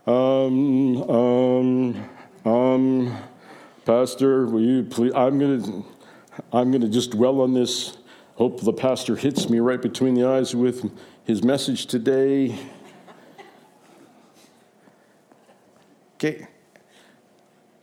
Um, 0.06 1.02
um, 1.10 2.08
um, 2.44 3.18
Pastor, 3.84 4.46
will 4.46 4.62
you 4.62 4.84
please? 4.84 5.12
I'm 5.14 5.38
gonna, 5.38 5.82
I'm 6.52 6.70
gonna 6.70 6.88
just 6.88 7.10
dwell 7.10 7.40
on 7.40 7.54
this. 7.54 7.96
Hope 8.36 8.60
the 8.60 8.72
pastor 8.72 9.16
hits 9.16 9.50
me 9.50 9.58
right 9.58 9.82
between 9.82 10.14
the 10.14 10.26
eyes 10.26 10.54
with 10.54 10.90
his 11.24 11.42
message 11.42 11.86
today. 11.86 12.58
Okay? 16.20 16.46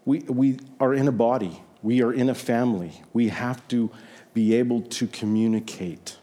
We, 0.05 0.19
we 0.19 0.59
are 0.79 0.93
in 0.93 1.07
a 1.07 1.11
body, 1.11 1.59
we 1.81 2.03
are 2.03 2.13
in 2.13 2.29
a 2.29 2.35
family. 2.35 2.93
We 3.13 3.29
have 3.29 3.67
to 3.69 3.89
be 4.33 4.53
able 4.55 4.81
to 4.81 5.07
communicate. 5.07 6.17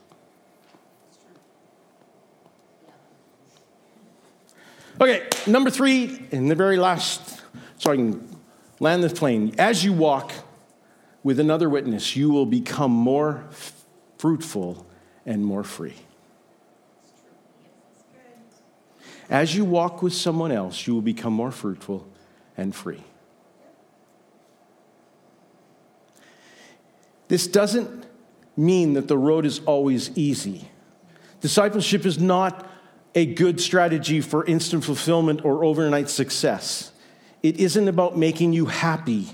Okay, 5.01 5.27
number 5.49 5.71
three, 5.71 6.25
and 6.31 6.49
the 6.49 6.55
very 6.55 6.77
last, 6.77 7.41
so 7.79 7.91
I 7.91 7.97
can 7.97 8.39
land 8.79 9.03
the 9.03 9.11
plane. 9.11 9.53
As 9.59 9.85
you 9.85 9.93
walk 9.93 10.33
with 11.25 11.41
another 11.41 11.69
witness, 11.69 12.15
you 12.15 12.31
will 12.31 12.47
become 12.47 12.93
more 12.93 13.45
fruitful 14.19 14.87
and 15.27 15.45
more 15.45 15.65
free. 15.65 15.97
As 19.31 19.55
you 19.55 19.65
walk 19.65 20.03
with 20.03 20.13
someone 20.13 20.53
else, 20.53 20.87
you 20.87 20.95
will 20.95 21.03
become 21.03 21.33
more 21.33 21.51
fruitful 21.51 22.07
and 22.57 22.75
free. 22.75 23.03
This 27.29 27.47
doesn't 27.47 28.07
mean 28.57 28.93
that 28.95 29.09
the 29.09 29.19
road 29.19 29.47
is 29.47 29.61
always 29.61 30.17
easy. 30.17 30.69
Discipleship 31.41 32.05
is 32.07 32.19
not 32.19 32.69
a 33.15 33.27
good 33.27 33.61
strategy 33.61 34.21
for 34.21 34.45
instant 34.45 34.85
fulfillment 34.85 35.45
or 35.45 35.65
overnight 35.65 36.11
success. 36.11 36.93
It 37.43 37.59
isn't 37.59 37.89
about 37.89 38.17
making 38.17 38.53
you 38.53 38.67
happy, 38.67 39.29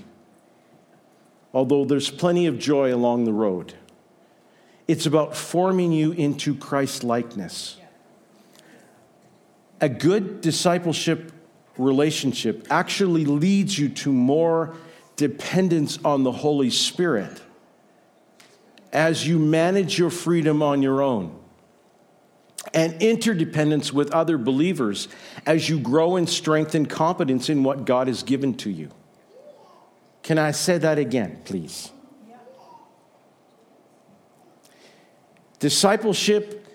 although 1.53 1.85
there's 1.85 2.09
plenty 2.09 2.45
of 2.47 2.59
joy 2.59 2.93
along 2.93 3.25
the 3.25 3.33
road. 3.33 3.73
It's 4.87 5.05
about 5.05 5.35
forming 5.35 5.91
you 5.91 6.11
into 6.11 6.55
Christ 6.55 7.03
likeness 7.03 7.77
a 9.81 9.89
good 9.89 10.41
discipleship 10.41 11.31
relationship 11.77 12.67
actually 12.69 13.25
leads 13.25 13.77
you 13.77 13.89
to 13.89 14.13
more 14.13 14.75
dependence 15.15 15.97
on 16.05 16.23
the 16.23 16.31
Holy 16.31 16.69
Spirit 16.69 17.41
as 18.93 19.27
you 19.27 19.39
manage 19.39 19.97
your 19.97 20.09
freedom 20.09 20.61
on 20.61 20.81
your 20.81 21.01
own 21.01 21.37
and 22.73 23.01
interdependence 23.01 23.91
with 23.91 24.11
other 24.11 24.37
believers 24.37 25.07
as 25.45 25.67
you 25.67 25.79
grow 25.79 26.15
in 26.15 26.27
strength 26.27 26.75
and 26.75 26.89
competence 26.89 27.49
in 27.49 27.63
what 27.63 27.85
God 27.85 28.07
has 28.07 28.21
given 28.21 28.53
to 28.55 28.69
you. 28.69 28.91
Can 30.21 30.37
I 30.37 30.51
say 30.51 30.77
that 30.77 30.99
again, 30.99 31.41
please? 31.45 31.91
Discipleship 35.59 36.67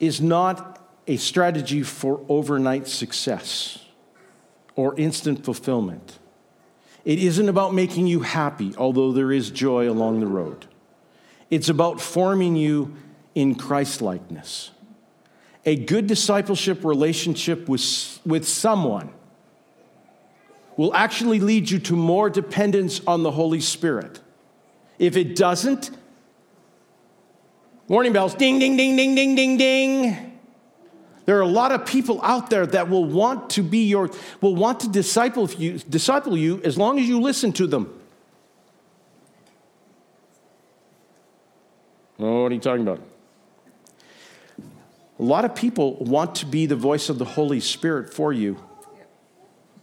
is 0.00 0.20
not 0.20 0.77
a 1.08 1.16
strategy 1.16 1.82
for 1.82 2.24
overnight 2.28 2.86
success. 2.86 3.84
or 4.76 4.96
instant 4.96 5.44
fulfillment. 5.44 6.20
It 7.04 7.18
isn't 7.18 7.48
about 7.48 7.74
making 7.74 8.06
you 8.06 8.20
happy, 8.20 8.74
although 8.78 9.10
there 9.10 9.32
is 9.32 9.50
joy 9.50 9.90
along 9.90 10.20
the 10.20 10.28
road. 10.28 10.66
It's 11.50 11.68
about 11.68 12.00
forming 12.00 12.54
you 12.54 12.94
in 13.34 13.56
Christlikeness. 13.56 14.70
A 15.66 15.74
good 15.74 16.06
discipleship 16.06 16.84
relationship 16.84 17.68
with, 17.68 18.20
with 18.24 18.46
someone 18.46 19.10
will 20.76 20.94
actually 20.94 21.40
lead 21.40 21.68
you 21.68 21.80
to 21.80 21.96
more 21.96 22.30
dependence 22.30 23.00
on 23.04 23.24
the 23.24 23.32
Holy 23.32 23.60
Spirit. 23.60 24.20
If 25.00 25.16
it 25.16 25.34
doesn't, 25.34 25.90
warning 27.88 28.12
bells 28.12 28.36
ding, 28.36 28.60
ding, 28.60 28.76
ding, 28.76 28.94
ding, 28.94 29.16
ding, 29.16 29.34
ding, 29.34 29.56
ding. 29.56 30.27
There 31.28 31.36
are 31.36 31.42
a 31.42 31.46
lot 31.46 31.72
of 31.72 31.84
people 31.84 32.22
out 32.22 32.48
there 32.48 32.66
that 32.66 32.88
will 32.88 33.04
want 33.04 33.50
to 33.50 33.62
be 33.62 33.84
your, 33.84 34.10
will 34.40 34.56
want 34.56 34.80
to 34.80 34.88
disciple 34.88 35.46
you, 35.50 35.78
disciple 35.78 36.38
you 36.38 36.62
as 36.64 36.78
long 36.78 36.98
as 36.98 37.06
you 37.06 37.20
listen 37.20 37.52
to 37.52 37.66
them. 37.66 38.00
Oh, 42.18 42.44
what 42.44 42.50
are 42.50 42.54
you 42.54 42.60
talking 42.62 42.80
about? 42.80 43.02
A 45.18 45.22
lot 45.22 45.44
of 45.44 45.54
people 45.54 45.96
want 45.96 46.34
to 46.36 46.46
be 46.46 46.64
the 46.64 46.76
voice 46.76 47.10
of 47.10 47.18
the 47.18 47.26
Holy 47.26 47.60
Spirit 47.60 48.14
for 48.14 48.32
you 48.32 48.64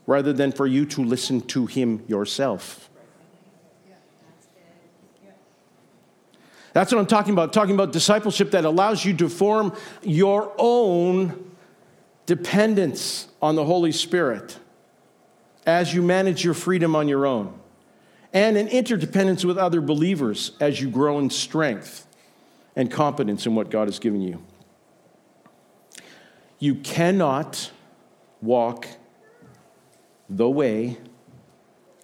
rather 0.07 0.33
than 0.33 0.51
for 0.51 0.65
you 0.65 0.83
to 0.87 1.03
listen 1.03 1.41
to 1.41 1.67
Him 1.67 2.03
yourself. 2.07 2.89
That's 6.75 6.91
what 6.91 6.99
I'm 6.99 7.07
talking 7.07 7.31
about. 7.31 7.53
Talking 7.53 7.73
about 7.73 7.93
discipleship 7.93 8.51
that 8.51 8.65
allows 8.65 9.05
you 9.05 9.15
to 9.15 9.29
form 9.29 9.73
your 10.03 10.53
own 10.57 11.55
dependence 12.25 13.29
on 13.41 13.55
the 13.55 13.63
Holy 13.63 13.93
Spirit 13.93 14.59
as 15.65 15.93
you 15.93 16.01
manage 16.01 16.43
your 16.43 16.53
freedom 16.53 16.93
on 16.93 17.07
your 17.07 17.25
own, 17.25 17.57
and 18.33 18.57
an 18.57 18.67
interdependence 18.67 19.45
with 19.45 19.57
other 19.57 19.79
believers 19.79 20.51
as 20.59 20.81
you 20.81 20.89
grow 20.89 21.17
in 21.17 21.29
strength 21.29 22.05
and 22.75 22.91
competence 22.91 23.45
in 23.45 23.55
what 23.55 23.69
God 23.71 23.87
has 23.87 23.97
given 23.97 24.19
you. 24.19 24.43
You 26.59 26.75
cannot 26.75 27.71
walk 28.41 28.85
the 30.29 30.49
way 30.49 30.97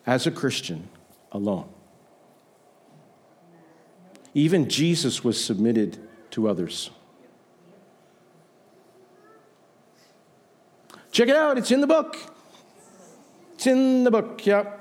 as 0.08 0.26
a 0.26 0.32
Christian 0.32 0.88
alone. 1.34 1.68
Even 4.34 4.70
Jesus 4.70 5.24
was 5.24 5.44
submitted 5.44 5.98
to 6.32 6.48
others. 6.48 6.90
Check 11.12 11.28
it 11.28 11.36
out, 11.36 11.58
it's 11.58 11.72
in 11.72 11.82
the 11.82 11.88
book. 11.88 12.18
It's 13.56 13.68
in 13.68 14.06
the 14.06 14.12
book, 14.12 14.46
yeah. 14.46 14.78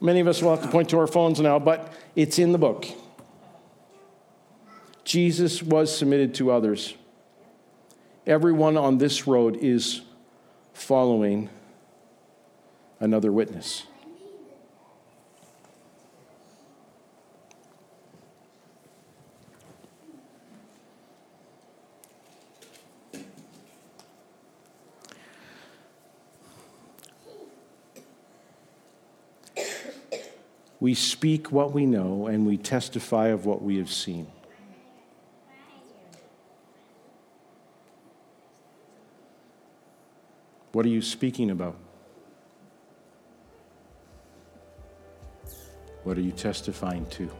Many 0.00 0.20
of 0.20 0.26
us 0.26 0.42
will 0.42 0.50
have 0.50 0.62
to 0.62 0.68
point 0.68 0.88
to 0.90 0.98
our 0.98 1.06
phones 1.06 1.38
now, 1.40 1.58
but 1.58 1.92
it's 2.16 2.38
in 2.38 2.52
the 2.52 2.58
book. 2.58 2.86
Jesus 5.04 5.62
was 5.62 5.94
submitted 5.94 6.34
to 6.36 6.50
others. 6.50 6.94
Everyone 8.26 8.76
on 8.76 8.98
this 8.98 9.26
road 9.26 9.56
is 9.56 10.00
following 10.72 11.50
another 13.00 13.30
witness. 13.30 13.84
We 30.80 30.94
speak 30.94 31.52
what 31.52 31.72
we 31.72 31.84
know 31.84 32.26
and 32.26 32.46
we 32.46 32.56
testify 32.56 33.28
of 33.28 33.44
what 33.44 33.62
we 33.62 33.76
have 33.76 33.90
seen. 33.90 34.26
What 40.72 40.86
are 40.86 40.88
you 40.90 41.02
speaking 41.02 41.50
about? 41.50 41.76
What 46.04 46.16
are 46.16 46.22
you 46.22 46.32
testifying 46.32 47.04
to? 47.10 47.30